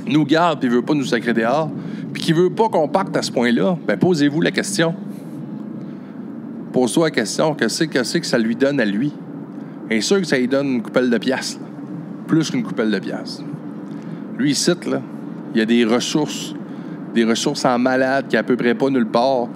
[0.06, 1.70] nous garde, puis veut pas nous sacrer dehors,
[2.12, 4.94] puis qui veut pas qu'on parte à ce point-là, ben posez-vous la question.
[6.72, 9.12] Pose-toi la question, qu'est-ce que c'est que ça lui donne à lui?
[9.90, 11.58] Et sûr que ça lui donne une coupelle de pièces,
[12.26, 13.42] plus qu'une coupelle de pièces.
[14.38, 15.02] Lui, ici, là,
[15.54, 16.54] il y a des ressources,
[17.14, 19.48] des ressources en malade qui à peu près pas nulle part,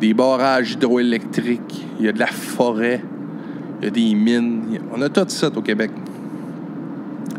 [0.00, 3.02] des barrages hydroélectriques, il y a de la forêt,
[3.80, 4.62] il y a des mines.
[4.72, 5.90] il On a tout ça au Québec.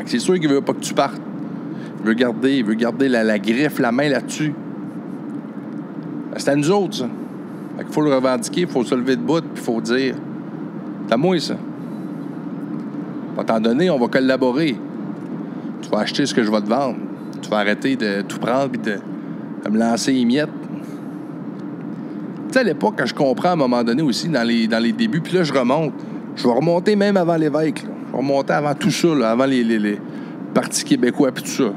[0.06, 1.20] C'est sûr qu'il veut pas que tu partes.
[2.02, 4.54] Il veut garder, il veut garder la, la griffe, la main là-dessus.
[6.30, 7.08] Ben, C'est à nous autres, ça.
[7.76, 10.14] Fait qu'il faut le revendiquer, il faut se lever de bout, puis il faut dire
[11.06, 11.56] C'est à moi, ça.
[13.40, 14.76] À temps donné, on va collaborer.
[15.80, 16.96] Tu vas acheter ce que je vais te vendre.
[17.40, 18.98] Tu vas arrêter de tout prendre puis de,
[19.70, 20.50] me lancer les miettes.
[22.48, 24.78] Tu sais, à l'époque, quand je comprends à un moment donné aussi, dans les, dans
[24.78, 25.94] les débuts, puis là, je remonte.
[26.36, 27.80] Je vais remonter même avant l'évêque.
[27.80, 29.98] Je vais remonter avant tout ça, là, avant les, les, les
[30.52, 31.72] partis québécois puis tout ça.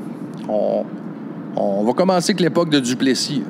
[0.47, 3.43] On, va commencer avec l'époque de Duplessis.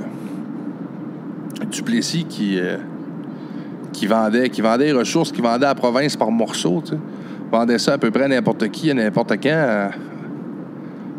[1.71, 2.77] Duplessis qui, euh,
[3.91, 6.81] qui, vendait, qui vendait les ressources, qui vendait à la province par morceaux.
[6.83, 6.97] tu sais.
[7.51, 9.89] Vendait ça à peu près à n'importe qui, à n'importe quand, euh,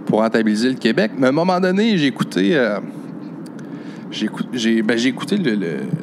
[0.06, 1.12] pour rentabiliser le Québec.
[1.16, 2.56] Mais à un moment donné, j'ai écouté...
[2.56, 2.78] euh,
[4.10, 5.36] j'ai écouté, j'ai, ben, j'ai écouté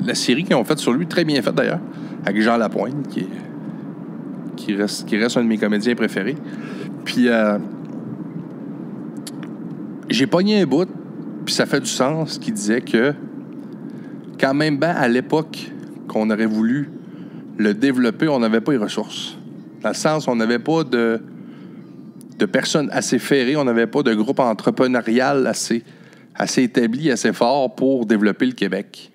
[0.06, 1.80] la série qu'ils ont faite sur lui, très bien faite d'ailleurs,
[2.26, 3.26] avec Jean Lapointe, qui,
[4.58, 6.36] qui, reste, qui reste un de mes comédiens préférés.
[7.06, 7.30] Puis
[10.14, 10.90] j'ai pogné un bout,
[11.46, 13.14] puis ça fait du sens, qui disait que
[14.40, 15.72] quand même, ben, à l'époque
[16.08, 16.90] qu'on aurait voulu
[17.58, 19.38] le développer, on n'avait pas les ressources.
[19.82, 21.22] Dans le sens, on n'avait pas de,
[22.38, 25.84] de personnes assez ferrées, on n'avait pas de groupe entrepreneurial assez,
[26.36, 29.12] assez établi, assez fort pour développer le Québec.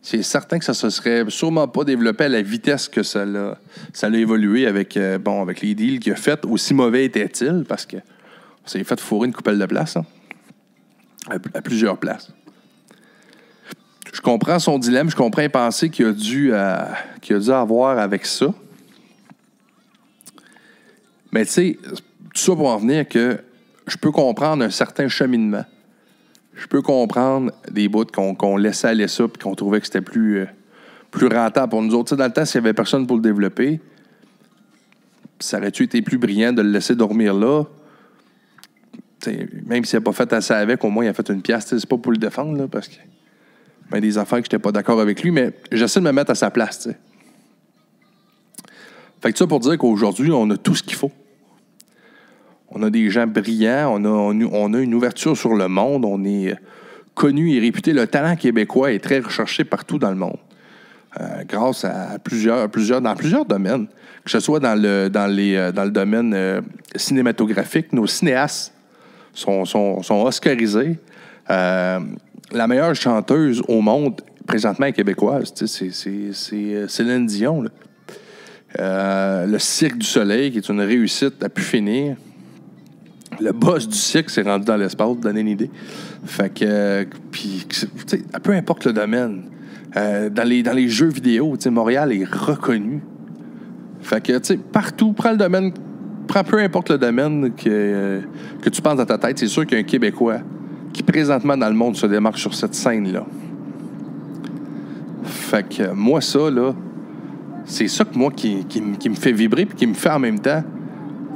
[0.00, 3.56] C'est certain que ça se serait sûrement pas développé à la vitesse que ça l'a,
[3.92, 6.44] ça l'a évolué avec, euh, bon, avec les deals qu'il a fait.
[6.44, 7.98] Aussi mauvais était-il, parce que
[8.64, 10.04] on s'est fait fourrer une coupelle de place, hein,
[11.28, 12.32] à, plusieurs places.
[14.12, 17.98] Je comprends son dilemme, je comprends les pensées qu'il a dû, euh, a dû avoir
[17.98, 18.52] avec ça.
[21.32, 23.38] Mais tu sais, tout ça pour en venir que
[23.86, 25.64] je peux comprendre un certain cheminement.
[26.54, 30.40] Je peux comprendre des bouts qu'on laissait aller ça puis qu'on trouvait que c'était plus,
[30.40, 30.46] euh,
[31.10, 32.10] plus rentable pour nous autres.
[32.10, 33.80] Tu sais, dans le temps, s'il n'y avait personne pour le développer,
[35.40, 37.64] ça aurait-tu été plus brillant de le laisser dormir là?
[39.66, 41.66] Même s'il n'a pas fait assez avec, au moins il a fait une pièce.
[41.66, 42.96] C'est pas pour le défendre, là, parce que
[43.90, 46.34] ben, des affaires que j'étais pas d'accord avec lui, mais j'essaie de me mettre à
[46.34, 46.80] sa place.
[46.80, 46.96] tu sais.
[49.22, 51.12] Fait que ça pour dire qu'aujourd'hui, on a tout ce qu'il faut.
[52.70, 56.56] On a des gens brillants, on a, une ouverture sur le monde, on est
[57.14, 57.92] connu et réputé.
[57.92, 60.38] Le talent québécois est très recherché partout dans le monde.
[61.20, 63.86] Euh, grâce à plusieurs, plusieurs, dans plusieurs domaines,
[64.24, 66.62] que ce soit dans le, euh, domaine euh,
[66.96, 68.72] cinématographique, nos cinéastes
[69.32, 70.30] sont, sont.
[71.50, 72.00] Euh,
[72.52, 75.52] la meilleure chanteuse au monde, présentement, est québécoise.
[75.54, 77.64] C'est euh, Céline Dion.
[78.78, 82.16] Euh, le Cirque du Soleil, qui est une réussite à pu finir.
[83.40, 85.70] Le boss du cirque s'est rendu dans l'espace, pour donner une idée.
[86.24, 87.04] Fait que, euh,
[88.42, 89.44] peu importe le domaine.
[89.94, 93.02] Dans, les, jeux vidéo, Montréal est reconnu.
[94.00, 95.72] Fait que, partout, prends le domaine,
[96.26, 98.20] prends peu importe le domaine que,
[98.60, 100.38] que tu penses dans ta tête, c'est sûr qu'il y a un Québécois
[100.92, 103.24] qui, présentement, dans le monde, se démarque sur cette scène-là.
[105.24, 106.72] Fait que, moi, ça, là,
[107.64, 110.38] c'est ça que moi qui, qui, me fait vibrer puis qui me fait en même
[110.38, 110.62] temps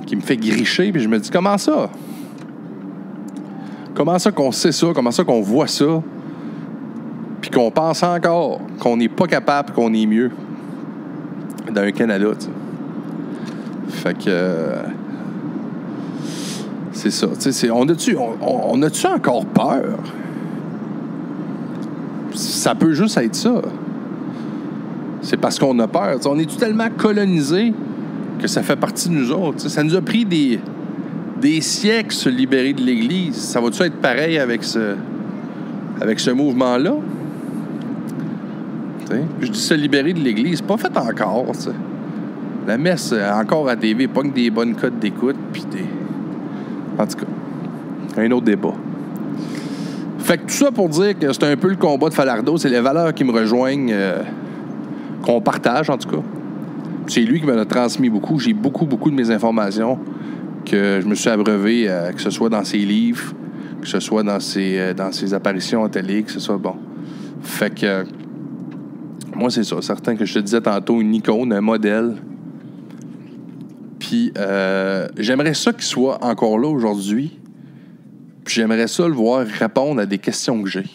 [0.06, 1.90] qui me fait gricher, puis je me dis, comment ça?
[3.94, 4.86] Comment ça qu'on sait ça?
[4.94, 6.02] Comment ça qu'on voit ça?
[7.40, 10.30] Puis qu'on pense encore qu'on n'est pas capable, qu'on est mieux
[11.70, 12.50] d'un Canada, tu sais.
[13.88, 14.24] Fait que.
[14.28, 14.82] euh,
[16.92, 17.26] c'est ça.
[17.38, 19.98] Tu on a-tu on, on a-tu encore peur?
[22.34, 23.62] Ça peut juste être ça.
[25.22, 26.18] C'est parce qu'on a peur.
[26.20, 27.72] Tu on est tellement colonisé
[28.40, 29.58] que ça fait partie de nous autres?
[29.58, 29.68] tu.
[29.68, 30.60] Ça nous a pris des,
[31.40, 33.34] des siècles se libérer de l'Église.
[33.34, 34.94] Ça va-tu être pareil avec ce,
[36.00, 36.94] avec ce mouvement-là?
[39.08, 41.46] Tu Je dis se libérer de l'Église, pas fait encore.
[41.52, 41.70] tu.
[42.66, 45.84] La messe, euh, encore à TV, pas que des bonnes cotes d'écoute, puis des.
[46.98, 48.74] En tout cas, un autre débat.
[50.18, 52.68] Fait que tout ça pour dire que c'est un peu le combat de Falardeau, c'est
[52.68, 54.22] les valeurs qui me rejoignent, euh,
[55.22, 56.22] qu'on partage en tout cas.
[57.06, 58.40] C'est lui qui me l'a transmis beaucoup.
[58.40, 60.00] J'ai beaucoup, beaucoup de mes informations
[60.64, 63.32] que je me suis abreuvé, euh, que ce soit dans ses livres,
[63.80, 66.74] que ce soit dans ses, dans ses apparitions en télé, que ce soit bon.
[67.42, 68.04] Fait que
[69.36, 69.76] moi, c'est ça.
[69.82, 72.16] Certain que je te disais tantôt, une icône, un modèle.
[74.06, 77.40] Puis euh, j'aimerais ça qu'il soit encore là aujourd'hui.
[78.44, 80.86] Puis j'aimerais ça le voir répondre à des questions que j'ai.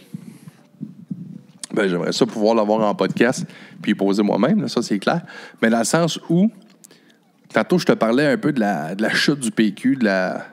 [1.74, 3.46] Ben, j'aimerais ça pouvoir l'avoir en podcast
[3.82, 5.24] puis poser moi-même, ça c'est clair.
[5.62, 6.50] Mais dans le sens où,
[7.54, 10.46] tantôt je te parlais un peu de la, chute du PQ, de la.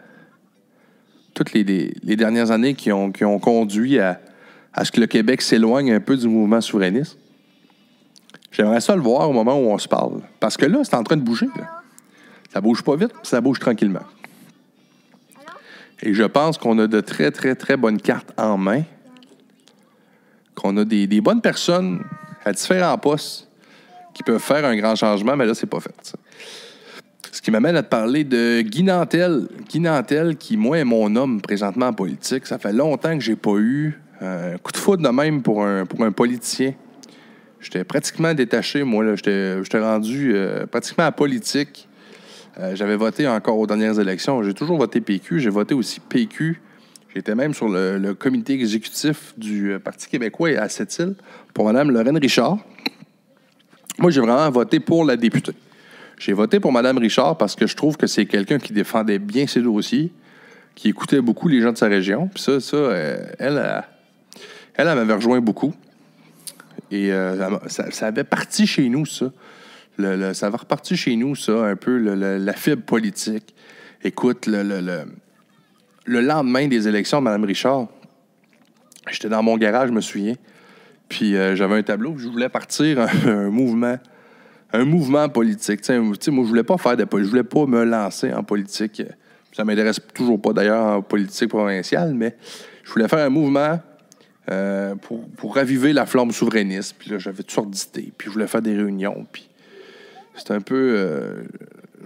[1.34, 4.20] Toutes les, dernières années qui ont, qui ont conduit à,
[4.72, 7.18] à ce que le Québec s'éloigne un peu du mouvement souverainiste.
[8.50, 10.22] J'aimerais ça le voir au moment où on se parle.
[10.40, 11.46] Parce que là, c'est en train de bouger.
[11.56, 11.77] là.
[12.52, 14.04] Ça bouge pas vite, ça bouge tranquillement.
[16.00, 18.82] Et je pense qu'on a de très, très, très bonnes cartes en main.
[20.54, 22.02] Qu'on a des, des bonnes personnes
[22.44, 23.48] à différents postes
[24.14, 26.14] qui peuvent faire un grand changement, mais là, c'est pas fait.
[27.30, 29.46] Ce qui m'amène à te parler de Guy Nantel.
[30.38, 32.46] Qui, moi, est mon homme présentement en politique.
[32.46, 35.64] Ça fait longtemps que j'ai pas eu euh, un coup de foudre de même pour
[35.64, 36.74] un, pour un politicien.
[37.60, 39.14] J'étais pratiquement détaché, moi.
[39.14, 41.87] j'étais rendu euh, pratiquement à politique.
[42.58, 44.42] Euh, J'avais voté encore aux dernières élections.
[44.42, 45.40] J'ai toujours voté PQ.
[45.40, 46.60] J'ai voté aussi PQ.
[47.14, 51.14] J'étais même sur le, comité exécutif du euh, Parti québécois à Sept-Îles
[51.54, 52.58] pour Mme Lorraine Richard.
[53.98, 55.54] Moi, j'ai vraiment voté pour la députée.
[56.18, 59.46] J'ai voté pour Mme Richard parce que je trouve que c'est quelqu'un qui défendait bien
[59.46, 60.12] ses dossiers,
[60.74, 62.28] qui écoutait beaucoup les gens de sa région.
[62.28, 63.84] Puis ça, ça euh, elle, elle,
[64.74, 65.72] elle, elle m'avait rejoint beaucoup.
[66.90, 67.10] Et
[67.66, 69.30] ça, ça avait parti chez nous, ça.
[69.98, 73.54] Le- ça avait reparti chez nous, ça, un peu, le- la fibre politique.
[74.04, 75.04] Écoute, le, le- le-
[76.06, 77.88] le lendemain des élections Mme Richard,
[79.10, 80.34] j'étais dans mon garage, je me souviens.
[81.08, 83.98] Puis euh, j'avais un tableau, je voulais partir un, mouvement,
[84.72, 85.80] un mouvement politique.
[85.80, 88.32] Tu sais, tu sais, moi, je voulais pas faire de je voulais pas me lancer
[88.32, 89.02] en politique.
[89.52, 92.36] Ça m'intéresse toujours pas d'ailleurs en politique provinciale, mais
[92.84, 93.80] je voulais faire un mouvement
[94.50, 96.94] euh, pour, pour raviver la flamme souverainiste.
[96.98, 97.90] Puis là, j'avais toutes sortes.
[97.92, 99.26] Puis je voulais faire des réunions.
[99.32, 99.47] Puis
[100.38, 100.94] c'était un peu.
[100.96, 101.42] euh,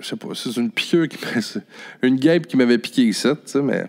[0.01, 1.63] je sais pas, c'est une piqûre qui c'est
[2.03, 3.29] Une guêpe qui m'avait piqué ici,
[3.63, 3.85] mais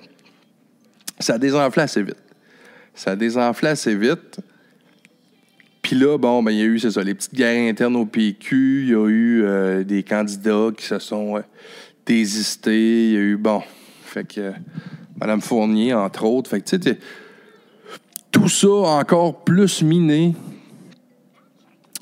[1.20, 2.22] ça a désenflé assez vite.
[2.94, 4.40] Ça a désenflé assez vite.
[5.82, 8.06] Puis là, bon, ben, il y a eu, c'est ça, les petites guerres internes au
[8.06, 8.84] PQ.
[8.84, 11.42] Il y a eu euh, des candidats qui se sont euh,
[12.06, 13.08] désistés.
[13.08, 13.62] Il y a eu, bon,
[14.06, 14.54] fait que
[15.20, 16.50] Mme Fournier, entre autres.
[16.50, 17.00] Fait que, tu sais,
[18.32, 20.36] tout ça a encore plus miné,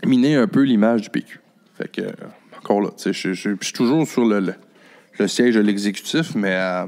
[0.05, 1.40] miné un peu l'image du PQ.
[1.81, 2.01] Fait que,
[2.59, 4.53] encore là, je, suis toujours sur le,
[5.27, 6.85] siège de l'exécutif, mais euh,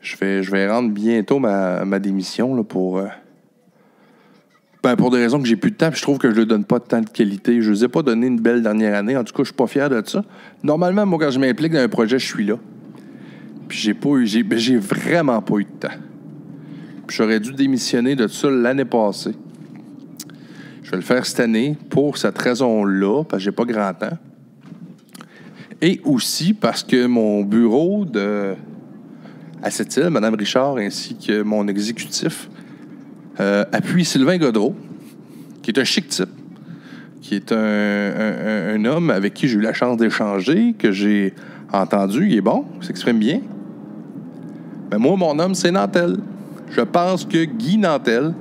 [0.00, 0.16] je,
[0.50, 2.98] vais, rendre bientôt ma, démission pour.
[2.98, 3.08] euh,
[4.84, 6.64] ben, pour des raisons que j'ai plus de temps, je trouve que je ne donne
[6.64, 7.60] pas tant de qualité.
[7.60, 9.16] Je ne les ai pas donné une belle dernière année.
[9.16, 10.22] En tout cas, je suis pas fier de ça.
[10.62, 12.56] Normalement, moi, quand je m'implique dans un projet, je suis là.
[13.66, 15.96] Puis j'ai pas eu, j'ai, ben, vraiment pas eu de temps.
[17.08, 19.34] J'aurais dû démissionner de ça l'année passée.
[20.84, 24.18] Je vais le faire cette année pour cette raison-là, parce que j'ai pas grand temps.
[25.80, 28.54] Et aussi parce que mon bureau de
[29.62, 32.50] à cette île, Mme Richard, ainsi que mon exécutif,
[33.40, 34.74] euh, appuie Sylvain Godreau,
[35.62, 36.28] qui est un chic type,
[37.22, 41.32] qui est un, un- homme avec qui j'ai eu la chance d'échanger, que j'ai
[41.72, 43.40] entendu, il est bon, il s'exprime bien.
[44.92, 46.18] Mais moi, mon homme, c'est Nantel.
[46.70, 48.34] Je pense que Guy Nantel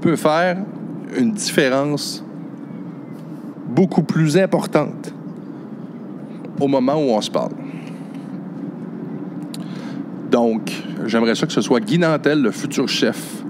[0.00, 0.56] peut faire
[1.16, 2.24] une différence
[3.68, 5.12] beaucoup plus importante
[6.60, 7.52] au moment où on se parle.
[10.30, 10.72] Donc,
[11.06, 13.44] j'aimerais ça que ce soit Guy Nantel, le futur chef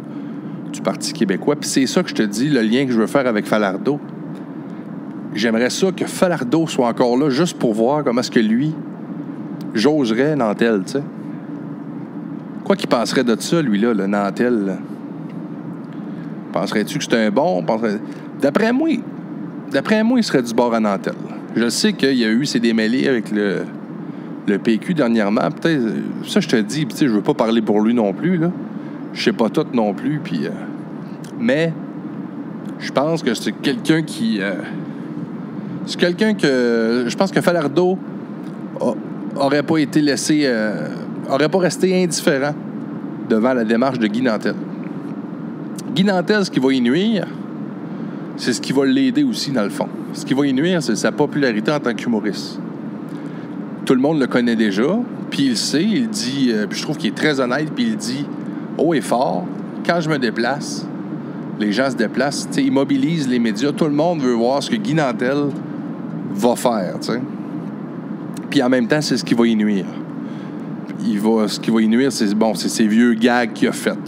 [0.73, 1.57] du Parti québécois.
[1.57, 4.01] Puis c'est ça que je te dis, le lien que je veux faire avec Falardeau.
[5.35, 8.75] J'aimerais ça que Falardeau soit encore là juste pour voir comment est-ce que lui,
[9.75, 11.03] j'oserais Nantel, tu sais.
[12.65, 14.79] Quoi qu'il penserait de ça, lui-là, le Nantel?
[16.55, 17.65] Penserais-tu que c'est un bon?
[18.41, 18.91] D'après moi,
[19.73, 21.15] d'après moi, il serait du bord à Nantel.
[21.57, 23.63] Je sais qu'il y a eu ses démêlés avec le,
[24.47, 25.51] le PQ dernièrement.
[25.51, 25.83] Peut-être,
[26.29, 28.53] ça, je te dis, tu sais, je veux pas parler pour lui non plus, là.
[29.13, 30.47] Je sais pas tout non plus, puis...
[30.47, 30.51] euh,
[31.41, 31.73] mais
[32.79, 34.41] je pense que c'est quelqu'un qui...
[34.41, 34.53] euh,
[35.87, 37.07] c'est quelqu'un que...
[37.09, 37.99] Je pense que Falardeau
[38.81, 40.43] a- aurait pas été laissé...
[40.45, 40.87] euh,
[41.29, 42.55] aurait pas resté indifférent
[43.29, 44.55] devant la démarche de Guy Nantel.
[45.95, 47.27] Guy Nantel, ce qui va y nuire,
[48.37, 49.87] c'est ce qui va l'aider aussi, dans le fond.
[50.13, 52.59] Ce qui va y nuire, c'est sa popularité en tant qu'humoriste.
[53.85, 54.99] Tout le monde le connaît déjà,
[55.31, 57.97] puis il sait, il dit, euh, puis je trouve qu'il est très honnête, puis il
[57.97, 58.27] dit
[58.77, 59.47] haut et fort,
[59.87, 60.85] quand je me déplace,
[61.61, 64.77] les gens se déplacent, ils mobilisent les médias, tout le monde veut voir ce que
[64.77, 65.51] Guy Nantel
[66.35, 66.97] va faire.
[68.51, 69.87] Puis en même temps, c'est ce qui va y nuire.
[71.07, 73.99] Il ce qui va y nuire, c'est bon, c'est ces vieux gags qu'il a fait.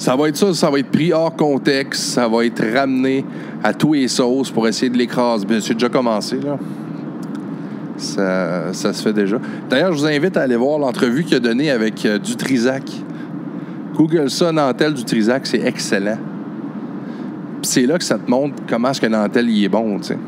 [0.00, 3.22] Ça va être ça, ça va être pris hors contexte, ça va être ramené
[3.62, 5.44] à tous les sauces pour essayer de l'écraser.
[5.60, 6.56] C'est déjà commencé, là.
[7.98, 9.36] Ça, ça se fait déjà.
[9.68, 12.90] D'ailleurs, je vous invite à aller voir l'entrevue qu'il a donnée avec euh, Dutrisac.
[13.94, 16.16] Google ça, Nantel Dutrisac, c'est excellent.
[17.60, 20.18] C'est là que ça te montre comment est-ce que Nantel il est bon, tu sais.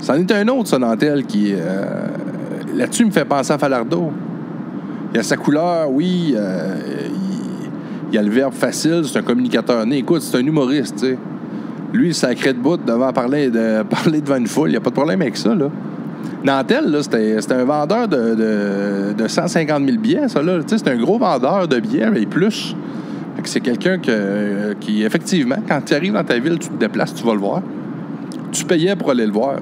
[0.00, 1.52] C'en est un autre, ça, Nantel, qui...
[1.52, 1.84] euh,
[2.74, 4.10] Là-dessus, me fait penser à Falardeau.
[5.14, 6.34] Il a sa couleur, oui.
[6.36, 6.74] euh,
[8.10, 9.98] il, il a le verbe facile, c'est un communicateur né.
[9.98, 11.18] Écoute, c'est un humoriste, tu sais.
[11.92, 14.68] Lui, il sacré de bout devant parler, de, parler devant une foule.
[14.68, 15.68] Il n'y a pas de problème avec ça, là.
[16.44, 20.58] Nantel, là, c'était un vendeur de, de, de 150 000 billets, ça, là.
[20.62, 22.74] Tu sais, c'est un gros vendeur de billets, mais plus.
[23.42, 27.14] Que c'est quelqu'un que- qui, effectivement, quand tu arrives dans ta ville, tu te déplaces,
[27.14, 27.62] tu vas le voir.
[28.50, 29.58] Tu payais pour aller le voir,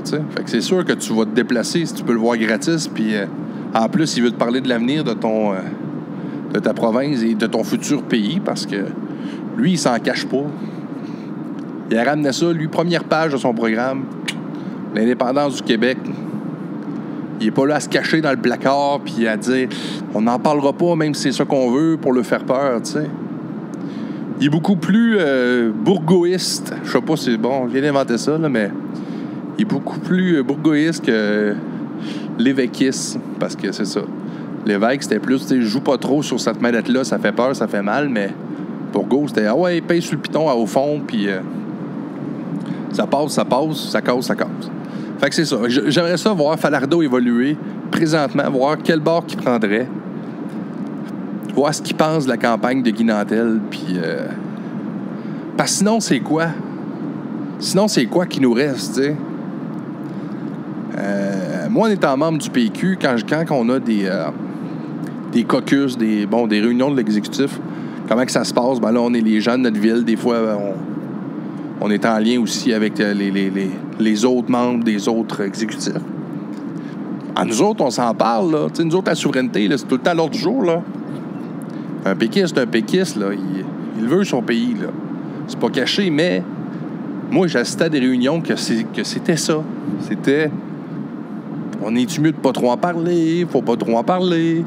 [0.47, 3.27] c'est sûr que tu vas te déplacer si tu peux le voir gratis, puis euh,
[3.75, 5.53] en plus, il veut te parler de l'avenir de ton...
[5.53, 5.57] euh,
[6.53, 8.77] de ta province et de ton futur pays, parce que
[9.57, 10.45] lui, il s'en cache pas.
[11.91, 14.05] Il a ramené ça, lui, première page de son programme,
[14.95, 15.99] l'indépendance du Québec.
[17.41, 19.69] Il est pas là à se cacher dans le placard puis à dire
[20.15, 22.93] on n'en parlera pas, même si c'est ça qu'on veut, pour le faire peur, tu
[22.93, 23.07] sais.
[24.41, 26.75] Il est beaucoup plus euh, bourgoïste.
[26.85, 28.71] Je sais pas si c'est bon, je viens d'inventer ça, là, mais
[29.59, 31.55] il est beaucoup plus euh, bourgoïste que
[32.39, 34.03] l'évêquiste, parce que c'est ça.
[34.67, 37.69] L'évêque, c'était plus, tu sais, joue pas trop sur cette manette-là, ça fait peur, ça
[37.69, 38.31] fait mal, mais
[38.93, 41.39] Bourgo, c'était, ah ouais, paye sur le piton au fond, puis euh,
[42.93, 44.49] ça passe, ça passe, ça casse, ça casse.
[45.19, 45.57] Fait que c'est ça.
[45.69, 47.57] J'aimerais ça voir Falardeau évoluer
[47.93, 49.87] présentement, voir quel bord qu'il prendrait,
[51.55, 53.97] voir ce qu'il pense de la campagne de Guy Nantel, puis...
[53.97, 54.27] euh,
[55.57, 56.47] Parce que sinon, c'est quoi?
[57.61, 59.17] Sinon, c'est quoi qui nous reste, tu sais?
[60.99, 64.11] Euh, moi, en étant membre du PQ, quand, quand on a des,
[65.37, 67.61] des caucus, des, bon, des réunions de l'exécutif,
[68.09, 68.81] comment que ça se passe?
[68.81, 70.03] Ben là, on est les gens de notre ville.
[70.03, 73.71] Des fois, on, on est en lien aussi avec euh, les, les- les-
[74.01, 75.93] les autres membres des autres exécutifs.
[77.35, 78.67] À nous autres, on s'en parle, là.
[78.83, 80.81] Nous autres, la souveraineté, c'est tout le temps l'ordre du jour, là.
[82.07, 83.27] Un péquiste, un péquiste, là.
[83.35, 83.65] Il,
[84.01, 84.89] il veut son pays, là.
[85.49, 86.43] C'est pas caché, mais
[87.31, 89.63] moi, j'assistais à des réunions que, c'était ça.
[90.01, 90.51] C'était...
[91.83, 94.65] On est mieux de pas trop en parler, faut pas trop en parler.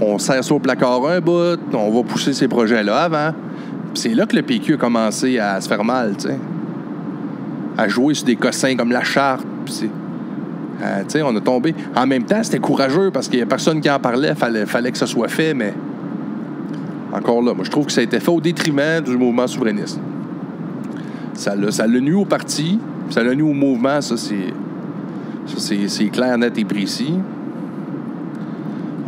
[0.00, 3.34] On serre ça au placard un bout, on va pousser ces projets-là avant.
[3.94, 6.28] C'est là que le PQ a commencé à se faire mal, tu.
[7.76, 9.46] À jouer sur des cossins comme la charte.
[10.82, 11.74] Euh, on a tombé.
[11.94, 14.34] En même temps, c'était courageux parce qu'il n'y a personne qui en parlait.
[14.34, 15.74] Fallait, fallait que ça soit fait, mais
[17.12, 20.00] encore là, moi, je trouve que ça a été fait au détriment du mouvement souverainiste.
[21.34, 24.52] Ça l'a, nu au parti, ça l'a nu au mouvement, ça c'est,
[25.46, 27.14] ça, c'est clair, net et précis.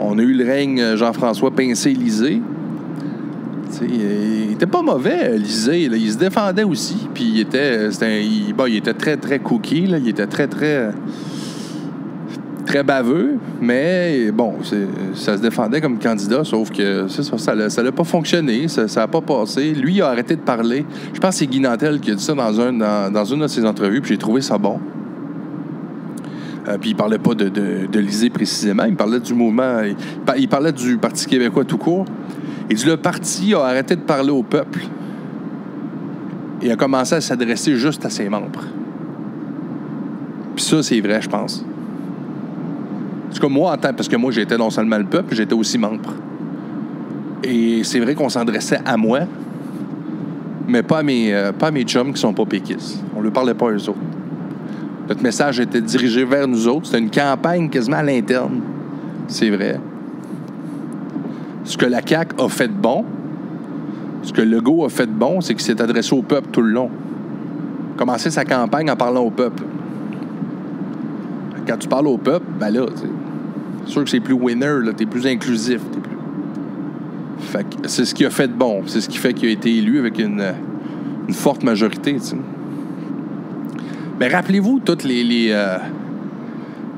[0.05, 2.41] On a eu le règne euh, Jean-François Pincé-Lisée.
[3.83, 5.89] Il était pas mauvais, euh, Lisée.
[5.89, 5.97] là.
[5.97, 7.09] Il se défendait aussi.
[7.15, 9.87] Puis il était, euh, c'était un- il, bon, il était très, très cookie.
[9.87, 9.99] Là.
[9.99, 10.91] Il était très, très,
[12.67, 13.39] très baveux.
[13.61, 14.55] Mais bon,
[15.15, 16.45] ça se défendait comme candidat.
[16.45, 18.69] Sauf que ça, l'a pas fonctionné.
[18.69, 19.73] Ça n'a pas passé.
[19.73, 20.85] Lui, il a arrêté de parler.
[21.15, 23.47] Je pense que c'est Guy Nantel qui a dit ça dans, dans, dans une de
[23.47, 24.01] ses entrevues.
[24.01, 24.79] Puis j'ai trouvé ça bon.
[26.69, 30.49] Euh, puis il parlait pas de, de, précisément, il parlait du mouvement, il, par- il
[30.49, 32.05] parlait du Parti québécois tout court.
[32.71, 34.81] Il dit le parti a arrêté de parler au peuple
[36.63, 38.65] et a commencé à s'adresser juste à ses membres.
[40.55, 41.65] Puis ça, c'est vrai, je pense.
[43.31, 45.79] C'est comme moi, en tant, parce que moi, j'étais non seulement le peuple, j'étais aussi
[45.79, 46.15] membre.
[47.43, 49.21] Et c'est vrai qu'on s'adressait à moi,
[50.69, 53.03] mais pas à mes, euh, pas mes chums qui sont pas péquistes.
[53.17, 53.99] On ne leur parlait pas à eux autres.
[55.09, 56.87] Notre message était dirigé vers nous autres.
[56.87, 58.61] C'était une campagne quasiment à l'interne.
[59.29, 59.81] C'est vrai.
[61.65, 63.05] Ce que la CAQ a fait de bon,
[64.23, 66.71] ce que Legault a fait de bon, c'est qu'il s'est adressé au peuple tout le
[66.71, 66.91] long.
[67.97, 69.63] Commencer sa campagne en parlant au peuple.
[71.67, 75.07] Quand tu parles au peuple, ben là, c'est sûr que c'est plus winner, là, t'es
[75.07, 75.81] plus inclusif.
[75.81, 76.03] Plus...
[77.41, 78.83] Fait c'est ce qui a fait de bon.
[78.87, 80.43] C'est ce qui fait qu'il a été élu avec une,
[81.31, 82.19] forte majorité.
[82.19, 82.37] sais.
[84.23, 85.79] Mais rappelez-vous toutes les, euh,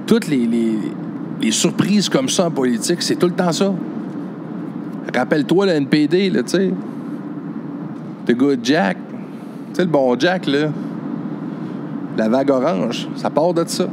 [0.07, 0.77] toutes les, les,
[1.41, 3.73] les surprises comme ça en politique, c'est tout le temps ça.
[5.17, 6.71] Rappelle-toi le NPD, là, tu sais.
[8.27, 8.99] The Good Jack.
[8.99, 10.69] Tu sais, le bon Jack, là.
[12.19, 13.89] La vague orange, ça part de ça.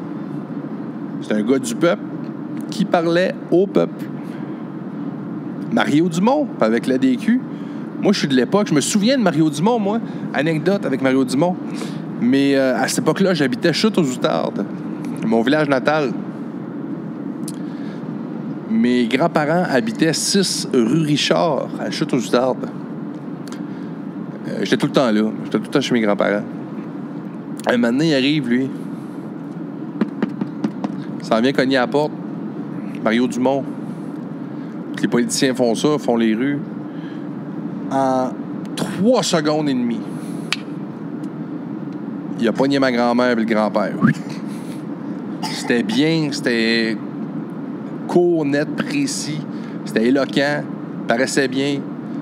[1.21, 2.03] C'est un gars du peuple
[2.69, 4.07] qui parlait au peuple.
[5.71, 7.39] Mario Dumont, avec la DQ.
[8.01, 8.67] Moi, je suis de l'époque.
[8.67, 9.99] Je me souviens de Mario Dumont, moi.
[10.33, 11.55] Anecdote avec Mario Dumont.
[12.21, 14.63] Mais euh, à cette époque-là, j'habitais Chute aux Outardes,
[15.25, 16.11] mon village natal.
[18.69, 22.69] Mes grands-parents habitaient 6 rue Richard, à Chute aux Outardes.
[24.47, 25.23] Euh, J'étais tout le temps là.
[25.43, 26.43] J'étais tout le temps chez mes grands-parents.
[27.67, 28.69] Un moment il arrive, lui.
[31.23, 32.11] Ça vient cogner à la porte.
[33.03, 33.63] Mario Dumont.
[35.01, 36.59] Les politiciens font ça, font les rues.
[37.91, 38.29] En
[38.75, 39.99] trois secondes et demie,
[42.41, 43.93] il a pogné ma grand-mère et le grand-père.
[45.43, 46.97] C'était bien, c'était
[48.07, 49.41] court, net, précis.
[49.85, 50.63] C'était éloquent,
[51.07, 51.79] paraissait bien,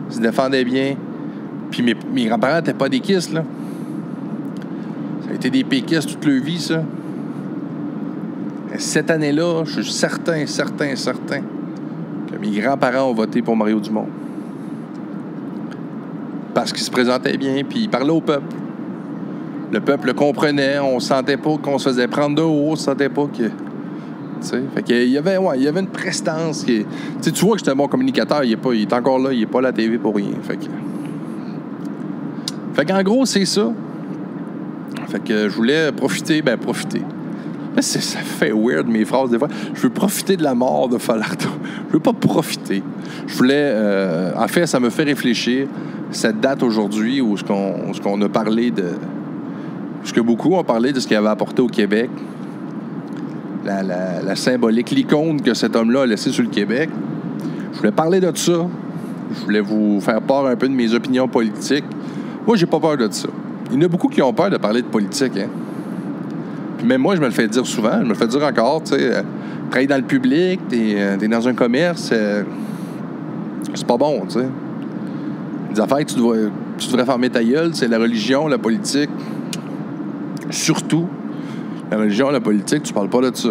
[0.10, 0.96] se défendait bien.
[1.72, 3.44] Puis mes, mes grands-parents n'étaient pas des kisses, là.
[5.24, 6.84] Ça a été des péquistes toute leur vie, ça.
[8.74, 11.42] Et cette année-là, je suis certain, certain, certain
[12.30, 14.08] que mes grands-parents ont voté pour Mario Dumont.
[16.54, 18.56] Parce qu'il se présentait bien, puis il parlait au peuple.
[19.72, 23.10] Le peuple le comprenait, on sentait pas qu'on se faisait prendre de haut, on sentait
[23.10, 23.50] pas que.
[24.74, 26.64] Fait qu'il y avait, ouais, il y avait une prestance.
[26.64, 26.86] Qui,
[27.22, 29.42] tu vois que j'étais un bon communicateur, il est, pas, il est encore là, il
[29.42, 30.30] est pas à la TV pour rien.
[30.44, 30.66] Fait que.
[32.74, 33.72] Fait gros, c'est ça.
[35.10, 37.02] Fait que je voulais profiter, ben profiter.
[37.82, 39.48] Ça fait weird mes phrases des fois.
[39.74, 41.50] Je veux profiter de la mort de Falardo.
[41.88, 42.84] Je veux pas profiter.
[43.28, 43.54] Je voulais.
[43.56, 45.68] euh, en fait, ça me fait réfléchir
[46.12, 48.86] cette date aujourd'hui où ce qu'on a parlé de.
[50.04, 52.10] Ce que beaucoup ont parlé de ce qu'il avait apporté au Québec.
[53.66, 56.90] La, symbolique, l'icône que cet homme-là a laissé sur le Québec.
[57.74, 58.68] Je voulais parler de ça.
[59.32, 61.86] Je voulais vous faire part un peu de mes opinions politiques.
[62.48, 63.28] Moi, j'ai pas peur de ça.
[63.70, 65.50] Il y en a beaucoup qui ont peur de parler de politique, hein.
[66.80, 68.82] Puis même moi, je me le fais dire souvent, je me le fais dire encore,
[68.82, 69.22] tu euh,
[69.70, 72.44] travailler dans le public, t'es euh, dans un commerce, euh,
[73.74, 74.48] c'est pas bon, tu sais.
[75.74, 76.22] Des affaires que tu
[76.78, 79.10] tu devrais fermer ta gueule, c'est la religion, la politique.
[80.50, 81.08] Surtout,
[81.92, 83.50] la religion, la politique, tu parles pas de ça.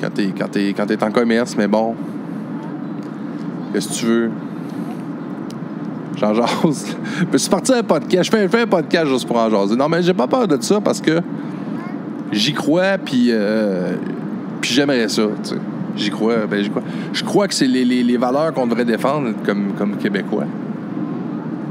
[0.00, 1.94] Quand t'es quand t'es- quand t'es en commerce, mais bon,
[3.72, 4.30] qu'est-ce que tu veux?
[6.16, 6.96] J'en jase.
[7.32, 8.30] Je suis parti un podcast.
[8.32, 9.76] Je fais, un podcast juste pour en jaser.
[9.76, 11.20] Non, mais j'ai pas peur de ça parce que
[12.32, 13.94] j'y crois, puis euh,
[14.60, 15.22] puis j'aimerais ça.
[15.96, 16.82] J'y crois, ben j'y crois.
[17.12, 20.44] Je crois que c'est les, les- les valeurs qu'on devrait défendre comme, comme Québécois.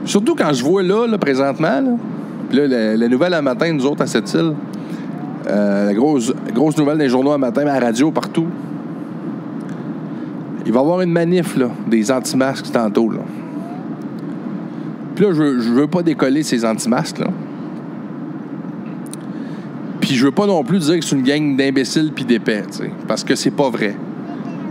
[0.05, 1.91] Surtout quand je vois là, là présentement, là,
[2.51, 4.51] puis là, la, nouvelle à matin, nous autres à cette île,
[5.49, 8.47] euh, la grosse, grosse nouvelle des journaux à matin, à la radio, partout.
[10.65, 13.21] Il va y avoir une manif, là, des anti-masques tantôt, là.
[15.15, 17.27] Puis là, je je veux pas décoller ces anti-masques, là.
[20.01, 22.63] Puis je veux pas non plus dire que c'est une gang d'imbéciles puis d'épais,
[23.07, 23.95] parce que c'est pas vrai.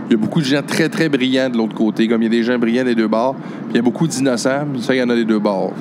[0.07, 2.27] Il y a beaucoup de gens très, très brillants de l'autre côté, comme il y
[2.27, 4.93] a des gens brillants des deux bords, puis il y a beaucoup d'innocents, puis ça,
[4.93, 5.73] il y en a des deux bords.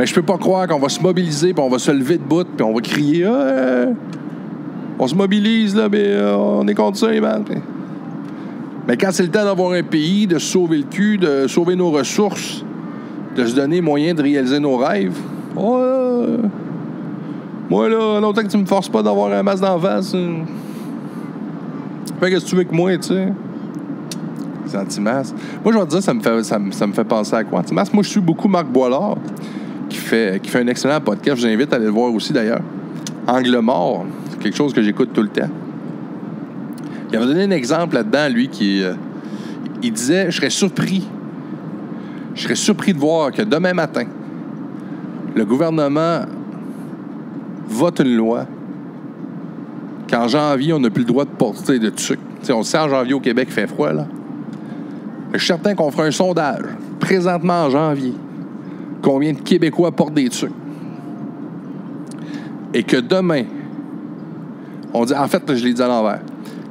[0.00, 2.22] Mais je peux pas croire qu'on va se mobiliser, puis on va se lever de
[2.22, 3.92] bout, puis on va crier Ah, euh,
[4.98, 7.08] On se mobilise, là, mais euh, on est contre ça,
[8.88, 11.90] Mais quand c'est le temps d'avoir un pays, de sauver le cul, de sauver nos
[11.90, 12.64] ressources,
[13.36, 15.18] de se donner moyen de réaliser nos rêves,
[15.54, 16.38] oh, euh,
[17.68, 20.16] moi, là, longtemps que tu me forces pas d'avoir un masque d'en face,
[22.22, 23.28] qu'est-ce que tu veux que moi, tu sais.
[24.74, 25.34] Anti-masques.
[25.62, 27.58] Moi, je vais te dire, ça me fait, ça me, fait penser à quoi?
[27.58, 29.16] Anti-masques, moi, je suis beaucoup Marc Boilard,
[29.90, 31.40] qui fait, un excellent podcast.
[31.40, 32.62] Je vous invite à aller le voir aussi, d'ailleurs.
[33.26, 34.06] Angle mort,
[34.40, 35.50] quelque chose que j'écoute tout le temps.
[37.10, 38.82] Il avait donné un exemple là-dedans, lui, qui.
[38.82, 38.94] euh,
[39.82, 41.06] il disait Je serais surpris.
[42.34, 44.04] Je serais surpris de voir que demain matin,
[45.34, 46.20] le gouvernement
[47.68, 48.46] vote une loi
[50.10, 52.22] qu'en janvier, on n'a plus le droit de porter de sucre.
[52.42, 54.06] T'sais, on sait en janvier au Québec, il fait froid, là.
[55.32, 56.64] Je suis certain qu'on fera un sondage,
[56.98, 58.14] présentement en janvier,
[59.02, 60.54] combien de Québécois portent des sucres.
[62.72, 63.44] et que demain,
[64.94, 66.20] on dit, en fait, je l'ai dit à l'envers,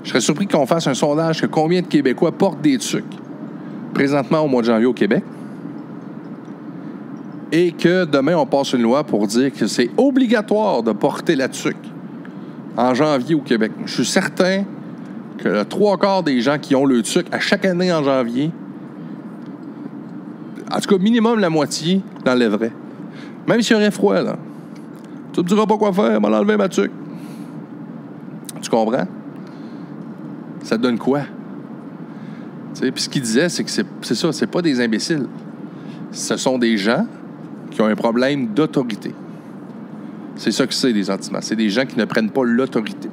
[0.04, 3.04] je serais surpris qu'on fasse un sondage que combien de Québécois portent des trucs
[3.94, 5.24] présentement au mois de janvier au Québec
[7.52, 11.50] et que demain, on passe une loi pour dire que c'est obligatoire de porter la
[11.50, 11.76] tuque
[12.78, 13.72] en janvier au Québec.
[13.86, 14.64] Je suis certain
[15.38, 18.52] que le trois quarts des gens qui ont le tuc à chaque année en janvier,
[20.72, 22.72] en tout cas, minimum la moitié l'enlèverait.
[23.48, 24.38] Même s'il y aurait froid, là.
[25.34, 26.92] Tu ne diras pas quoi faire, m'en enlever ma tuque.
[28.62, 29.08] Tu comprends?
[30.64, 31.22] Ça donne quoi?
[32.80, 35.26] Puis ce qu'il disait, c'est que c'est ça, c'est pas des imbéciles.
[36.12, 37.06] Ce sont des gens
[37.72, 39.14] qui ont un problème d'autorité.
[40.36, 41.42] C'est ça que c'est, des antimas.
[41.42, 43.10] C'est des gens qui ne prennent pas l'autorité.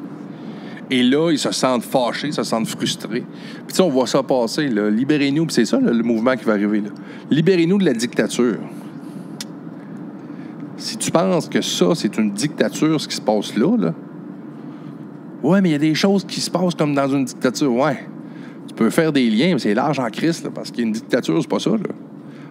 [0.90, 3.24] Et là, ils se sentent fâchés, ils se sentent frustrés.
[3.66, 4.68] Puis on voit ça passer.
[4.68, 6.82] Libérez-nous, c'est ça, le mouvement qui va arriver.
[7.30, 8.58] Libérez-nous de la dictature.
[10.76, 13.94] Si tu penses que ça, c'est une dictature, ce qui se passe là, là,
[15.42, 17.72] ouais, mais il y a des choses qui se passent comme dans une dictature.
[17.72, 18.06] Ouais.
[18.68, 21.48] Tu peux faire des liens, mais c'est large en crise, là, parce qu'une dictature, c'est
[21.48, 21.94] pas ça, là.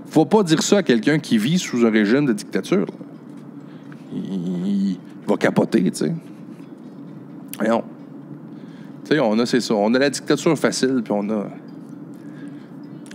[0.08, 2.86] Faut pas dire ça à quelqu'un qui vit sous un régime de dictature.
[4.14, 6.14] Il, va capoter, tu sais.
[7.58, 7.84] Voyons.
[9.06, 9.76] Sais, on a, c'est ça.
[9.76, 11.48] On a la dictature facile, puis on a.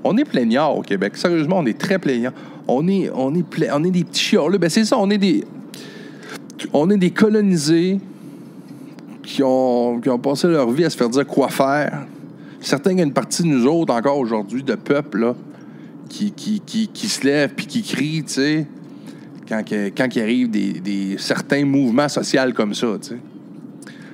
[0.02, 1.16] On est plaignards au Québec.
[1.16, 2.32] Sérieusement, on est très plaignards.
[2.66, 4.50] On est, on est, on est des petits chiards.
[4.50, 5.44] Ben, c'est ça, on est des.
[6.72, 7.98] On est des colonisés
[9.22, 12.06] qui ont, qui ont passé leur vie à se faire dire quoi faire.
[12.60, 15.34] Certains, il y a une partie de nous autres, encore aujourd'hui, de peuple, là,
[16.08, 18.66] qui, qui, qui, se lève puis qui crie, tu
[19.48, 19.62] quand,
[19.96, 22.88] quand il arrive des, certains mouvements sociaux comme ça.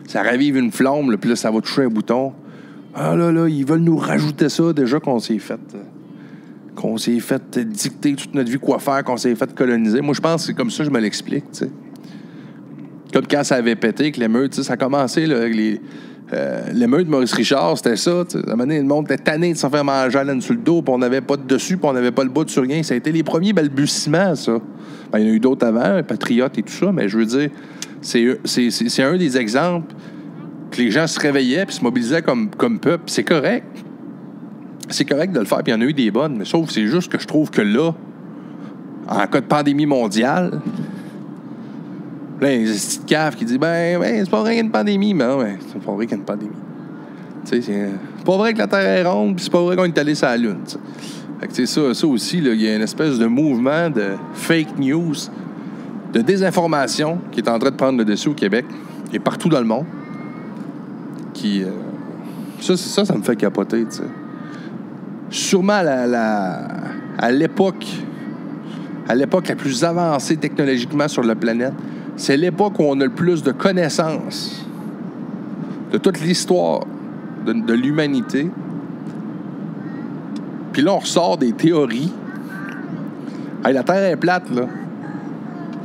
[0.07, 2.33] Ça ravive une flamme, puis là, ça va toucher un bouton.
[2.95, 5.61] Ah là là, ils veulent nous rajouter ça déjà qu'on s'est fait.
[5.75, 5.83] Euh,
[6.75, 10.01] qu'on s'est fait dicter toute notre vie quoi faire, qu'on s'est fait coloniser.
[10.03, 11.71] Moi, je pense que c'est comme ça que je me l'explique, tu sais.
[13.13, 15.81] Comme quand ça avait pété, que l'émeute, ça a commencé là, les
[16.33, 18.11] euh, l'émeute Maurice Richard, c'était ça.
[18.11, 20.55] À un moment donné, le monde était tanné de s'en faire manger à laine sur
[20.55, 22.63] le dos, puis on n'avait pas de dessus, puis on n'avait pas le bout sur
[22.63, 22.83] rien.
[22.83, 24.59] Ça a été les premiers balbutiements, ça.
[25.13, 27.27] Ben, il y en a eu d'autres avant, Patriote et tout ça, mais je veux
[27.27, 27.51] dire,
[28.03, 29.95] c'est un des exemples
[30.71, 33.05] que les gens se réveillaient puis se mobilisaient comme, comme peuple.
[33.07, 33.67] C'est correct.
[34.89, 36.71] C'est correct de le faire, puis il y en a eu des bonnes, mais sauf
[36.71, 37.93] c'est juste que je trouve que là,
[39.09, 40.61] en cas de pandémie mondiale,
[42.41, 44.59] Là, il y a des petites caves qui disent Ben, ben c'est pas vrai qu'il
[44.59, 45.15] y a une pandémie.
[45.15, 45.25] Mais
[45.73, 46.51] c'est pas vrai qu'il y a une pandémie.
[47.45, 47.91] C'est
[48.25, 50.27] pas vrai que la Terre est ronde, puis c'est pas vrai qu'on est allé sur
[50.27, 50.59] la Lune.
[51.41, 55.15] Fait que, ça, ça aussi, il y a une espèce de mouvement de fake news,
[56.13, 58.65] de désinformation qui est en train de prendre le dessus au Québec
[59.13, 59.87] et partout dans le monde.
[61.45, 61.71] Euh,
[62.61, 63.87] ça, ça, ça me fait capoter.
[65.31, 66.67] Sûrement à, la,
[67.19, 67.87] à l'époque
[69.09, 71.75] à l'époque la plus avancée technologiquement sur la planète,
[72.17, 74.67] c'est l'époque où on a le plus de connaissances
[75.93, 76.81] de toute l'histoire
[77.47, 78.51] de, l'humanité.
[80.73, 82.13] Puis là, on ressort des théories.
[83.65, 84.67] Hey, la Terre est plate, là.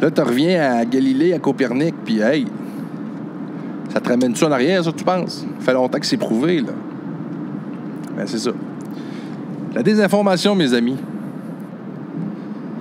[0.01, 2.45] Là, tu reviens à Galilée, à Copernic, puis hey,
[3.93, 5.45] ça te ramène-tu en arrière, ça, tu penses?
[5.59, 6.71] Ça fait longtemps que c'est prouvé, là.
[8.17, 8.51] Ben, c'est ça.
[9.75, 10.97] La désinformation, mes amis,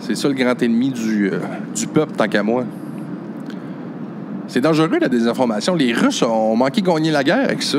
[0.01, 1.41] c'est ça le grand ennemi du, euh,
[1.75, 2.65] du peuple, tant qu'à moi.
[4.49, 5.75] C'est dangereux, la désinformation.
[5.75, 7.79] Les Russes ont manqué de gagner la guerre avec ça.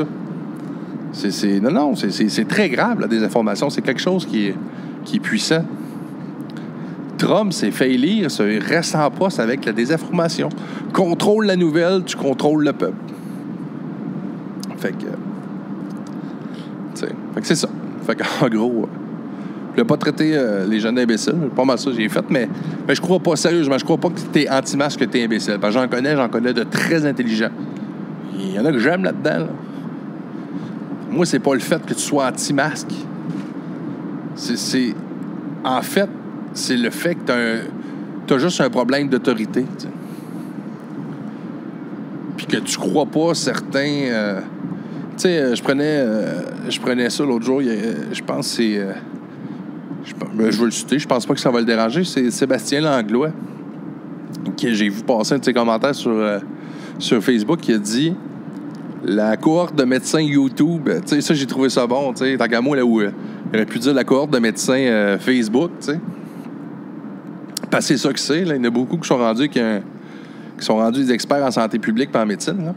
[1.12, 3.68] C'est, non, non, c'est, très grave, la désinformation.
[3.68, 4.52] C'est quelque chose qui
[5.04, 5.64] qui est puissant.
[7.22, 10.48] Trump s'est fait élire, se reste en poste avec la désinformation.
[10.92, 12.96] Contrôle la nouvelle, tu contrôles le peuple.
[14.78, 15.06] Fait que.
[16.96, 17.68] fait que c'est ça.
[18.04, 18.88] Fait qu'en gros.
[19.76, 21.48] Je ne pas traiter euh, les jeunes imbéciles.
[21.54, 22.48] Pas mal ça j'ai fait, mais,
[22.88, 25.24] mais je crois pas, sérieusement, je crois pas que tu es anti-masque, que tu es
[25.24, 25.58] imbécile.
[25.60, 27.52] Parce que j'en connais, j'en connais de très intelligents.
[28.36, 29.46] Il y en a que j'aime là-dedans.
[31.08, 32.92] Moi, c'est pas le fait que tu sois anti-masque.
[34.34, 34.94] C'est.
[35.64, 36.08] En fait,
[36.54, 37.60] c'est le fait que
[38.26, 39.64] tu as, juste un problème d'autorité.
[42.36, 44.06] Puis que tu crois pas certains.
[44.06, 44.40] Euh,
[45.16, 46.04] tu sais, euh, je prenais,
[46.68, 47.60] je prenais ça l'autre jour.
[47.60, 48.80] Je pense que c'est
[50.04, 52.04] je, ben, je veux le citer, je pense pas que ça va le déranger.
[52.04, 53.30] C'est Sébastien Langlois,
[54.60, 56.38] que j'ai vu passer un de ses commentaires sur, euh,
[56.98, 58.14] sur Facebook, qui a dit
[59.04, 60.88] la cohorte de médecins YouTube.
[61.06, 62.12] Tu sais, ça, j'ai trouvé ça bon.
[62.12, 63.10] Tu sais, tant qu'à moi, là où euh,
[63.52, 66.00] il aurait pu dire la cohorte de médecins euh, Facebook, tu sais.
[67.72, 68.42] Parce que c'est ça que c'est.
[68.42, 69.58] Il y en a beaucoup qui sont rendus, qui,
[70.58, 72.66] sont rendus des experts en santé publique et en médecine.
[72.66, 72.74] Là.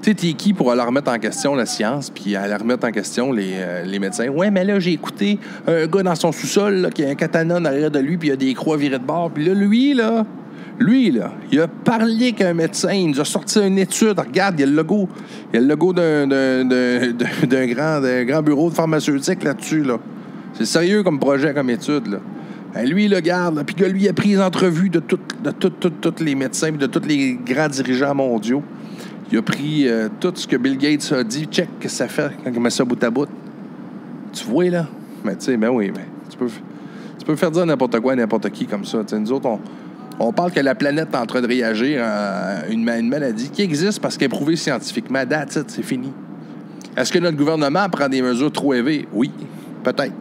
[0.00, 2.92] Tu sais, t'es qui pour aller remettre en question la science, puis aller remettre en
[2.92, 4.28] question les, euh, les médecins?
[4.28, 7.64] Ouais, mais là, j'ai écouté un gars dans son sous-sol qui a un katana en
[7.64, 9.32] arrière de lui, puis il a des croix virées de bord.
[9.32, 10.24] Puis là, lui, là,
[10.78, 14.18] Lui, là, il a parlé qu'un médecin, il nous a sorti une étude.
[14.20, 15.08] Regarde, il y a le logo.
[15.52, 17.12] Il y a le logo d'un, d'un, d'un,
[17.48, 19.82] d'un- grand, grand bureau de pharmaceutique là-dessus.
[19.82, 19.98] Là.
[20.54, 22.06] C'est sérieux comme projet, comme étude.
[22.06, 22.18] Là.
[22.74, 23.62] Ben, lui, le garde.
[23.64, 27.34] Puis que lui, a pris les entrevues de tous de les médecins de tous les
[27.34, 28.62] grands dirigeants mondiaux.
[29.30, 31.46] Il a pris euh, tout ce que Bill Gates a dit.
[31.50, 33.28] Check, que ça fait quand il met ça bout à bout.
[34.32, 34.86] Tu vois, là?
[35.24, 36.48] Mais tu sais, ben oui, mais tu peux,
[37.18, 38.98] tu peux faire dire n'importe quoi à n'importe qui comme ça.
[39.12, 39.48] Nous autres,
[40.18, 43.62] on, parle que la planète est en train de réagir à une, une maladie qui
[43.62, 45.20] existe parce qu'elle est prouvée scientifiquement.
[45.22, 46.12] It, c'est fini.
[46.96, 49.08] Est-ce que notre gouvernement prend des mesures trop élevées?
[49.12, 49.30] Oui,
[49.82, 50.12] peut-être.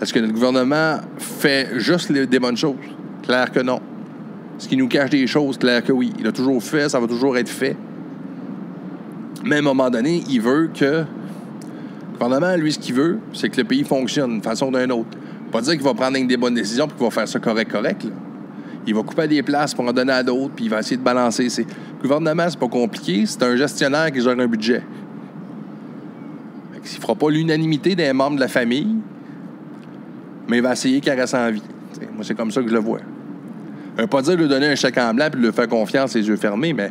[0.00, 2.76] Est-ce que notre gouvernement fait juste des bonnes choses?
[3.22, 3.80] Clair que non.
[4.58, 5.58] Est-ce qu'il nous cache des choses?
[5.58, 6.12] Clair que oui.
[6.18, 7.76] Il a toujours fait, ça va toujours être fait.
[9.44, 10.84] Mais à un moment donné, il veut que.
[10.84, 14.92] Le gouvernement, lui, ce qu'il veut, c'est que le pays fonctionne d'une façon ou d'une
[14.92, 15.16] autre.
[15.50, 18.06] Pas dire qu'il va prendre des bonnes décisions puis qu'il va faire ça correct, correct.
[18.86, 21.02] Il va couper des places pour en donner à d'autres, puis il va essayer de
[21.02, 21.48] balancer.
[21.58, 24.82] Le gouvernement, c'est pas compliqué, c'est un gestionnaire qui gère un budget.
[26.72, 28.96] Fait que S'il fera pas l'unanimité des membres de la famille,
[30.50, 31.62] mais il va essayer qu'elle reste en vie.
[32.12, 32.98] Moi, c'est comme ça que je le vois.
[33.96, 35.68] Ça veut pas dire de lui donner un chèque en blanc puis de lui faire
[35.68, 36.90] confiance les yeux fermés, mais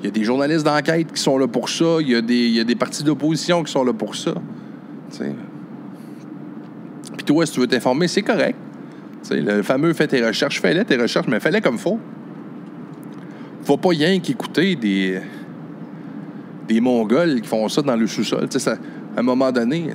[0.00, 2.48] il y a des journalistes d'enquête qui sont là pour ça, il y a des,
[2.48, 4.34] y a des partis d'opposition qui sont là pour ça.
[7.16, 8.56] Puis toi, si tu veux t'informer, c'est correct.
[9.30, 12.00] Le fameux fais tes recherches, fais-les tes recherches, mais fais-les comme faut.
[13.62, 15.20] Faut pas rien qu'écouter des
[16.66, 18.46] des Mongols qui font ça dans le sous-sol.
[19.16, 19.88] À un moment donné,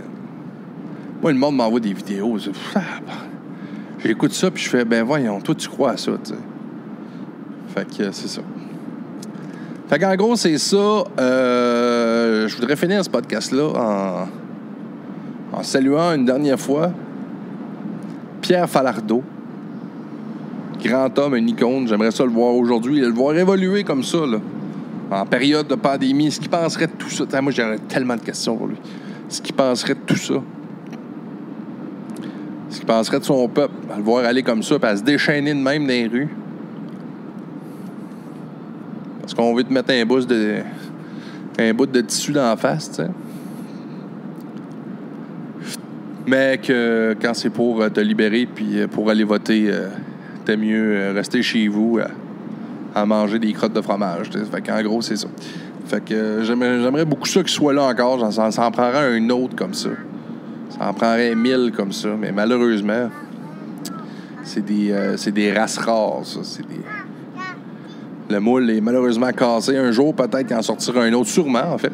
[1.23, 2.37] moi, le monde m'envoie des vidéos.
[2.75, 3.13] Ah, bah.
[4.03, 6.39] J'écoute ça, puis je fais, ben voyons, toi, tu crois à ça, tu sais.
[7.73, 8.41] Fait que c'est ça.
[9.87, 11.05] Fait qu'en gros, c'est ça.
[11.17, 14.27] Euh, je voudrais finir ce podcast-là
[15.53, 16.91] en, saluant une dernière fois
[18.41, 19.23] Pierre Falardeau.
[20.83, 21.87] Grand homme, une icône.
[21.87, 22.99] J'aimerais ça le voir aujourd'hui.
[22.99, 24.39] Le voir évoluer comme ça, là.
[25.09, 26.31] En période de pandémie.
[26.31, 27.23] Ce qu'il penserait de tout ça?
[27.41, 28.77] Moi, j'aurais tellement de questions pour lui.
[29.29, 30.35] Ce qu'il penserait de tout ça?
[32.73, 33.73] Ce qu'il penserait de son peuple.
[33.93, 36.29] À le voir aller comme ça, puis à se déchaîner de même dans les rues.
[39.21, 40.55] Parce qu'on veut te mettre un bout de,
[41.59, 43.09] un bout de tissu dans la face, tu sais.
[46.25, 49.89] Mais que quand c'est pour euh, te libérer puis euh, pour aller voter, euh,
[50.45, 51.99] t'es mieux rester chez vous
[52.95, 54.29] à manger des crottes de fromage.
[54.29, 54.45] tu sais.
[54.45, 55.27] Fait qu'en gros, c'est ça.
[55.85, 58.19] Fait que j'aimerais beaucoup ça qu'il soit là encore.
[58.19, 59.89] J'en- Ça ça en prendrait un autre comme ça.
[60.87, 62.09] En prendrait mille comme ça.
[62.19, 63.09] Mais malheureusement,
[64.43, 66.39] c'est des, euh, c'est des races rares, ça.
[66.43, 66.81] C'est des...
[68.29, 69.77] Le moule est malheureusement cassé.
[69.77, 71.29] Un jour, peut-être qu'il en sortira un autre.
[71.29, 71.91] Sûrement, en fait.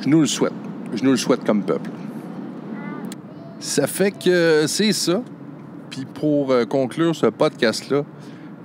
[0.00, 0.52] Je nous le souhaite.
[0.94, 1.90] Je nous le souhaite comme peuple.
[3.58, 5.22] Ça fait que c'est ça.
[5.90, 8.04] Puis pour euh, conclure ce podcast-là,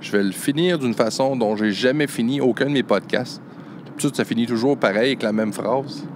[0.00, 3.42] je vais le finir d'une façon dont j'ai jamais fini aucun de mes podcasts.
[3.84, 6.06] D'habitude, ça finit toujours pareil avec la même phrase.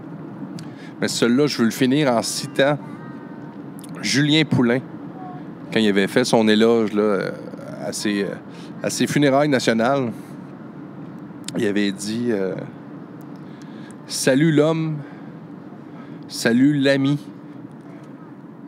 [1.01, 2.79] Mais celui-là, je veux le finir en citant
[4.03, 4.81] Julien Poulain
[5.73, 7.31] quand il avait fait son éloge euh,
[7.85, 10.13] à, ses, euh, funérailles nationales.
[11.57, 12.55] Il avait dit euh,
[14.07, 14.99] Salut l'homme,
[16.29, 17.19] salut l'ami,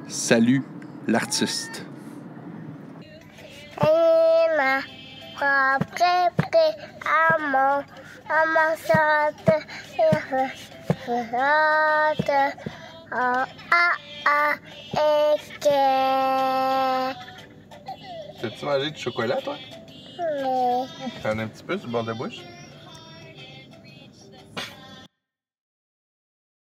[0.07, 0.63] salut
[1.09, 1.87] l'artiste.
[14.23, 14.29] Que
[18.41, 19.57] T'as-tu mangé du chocolat, toi?
[20.19, 20.43] mais
[21.23, 22.37] T'en as un petit peu sur le bord de la bouche?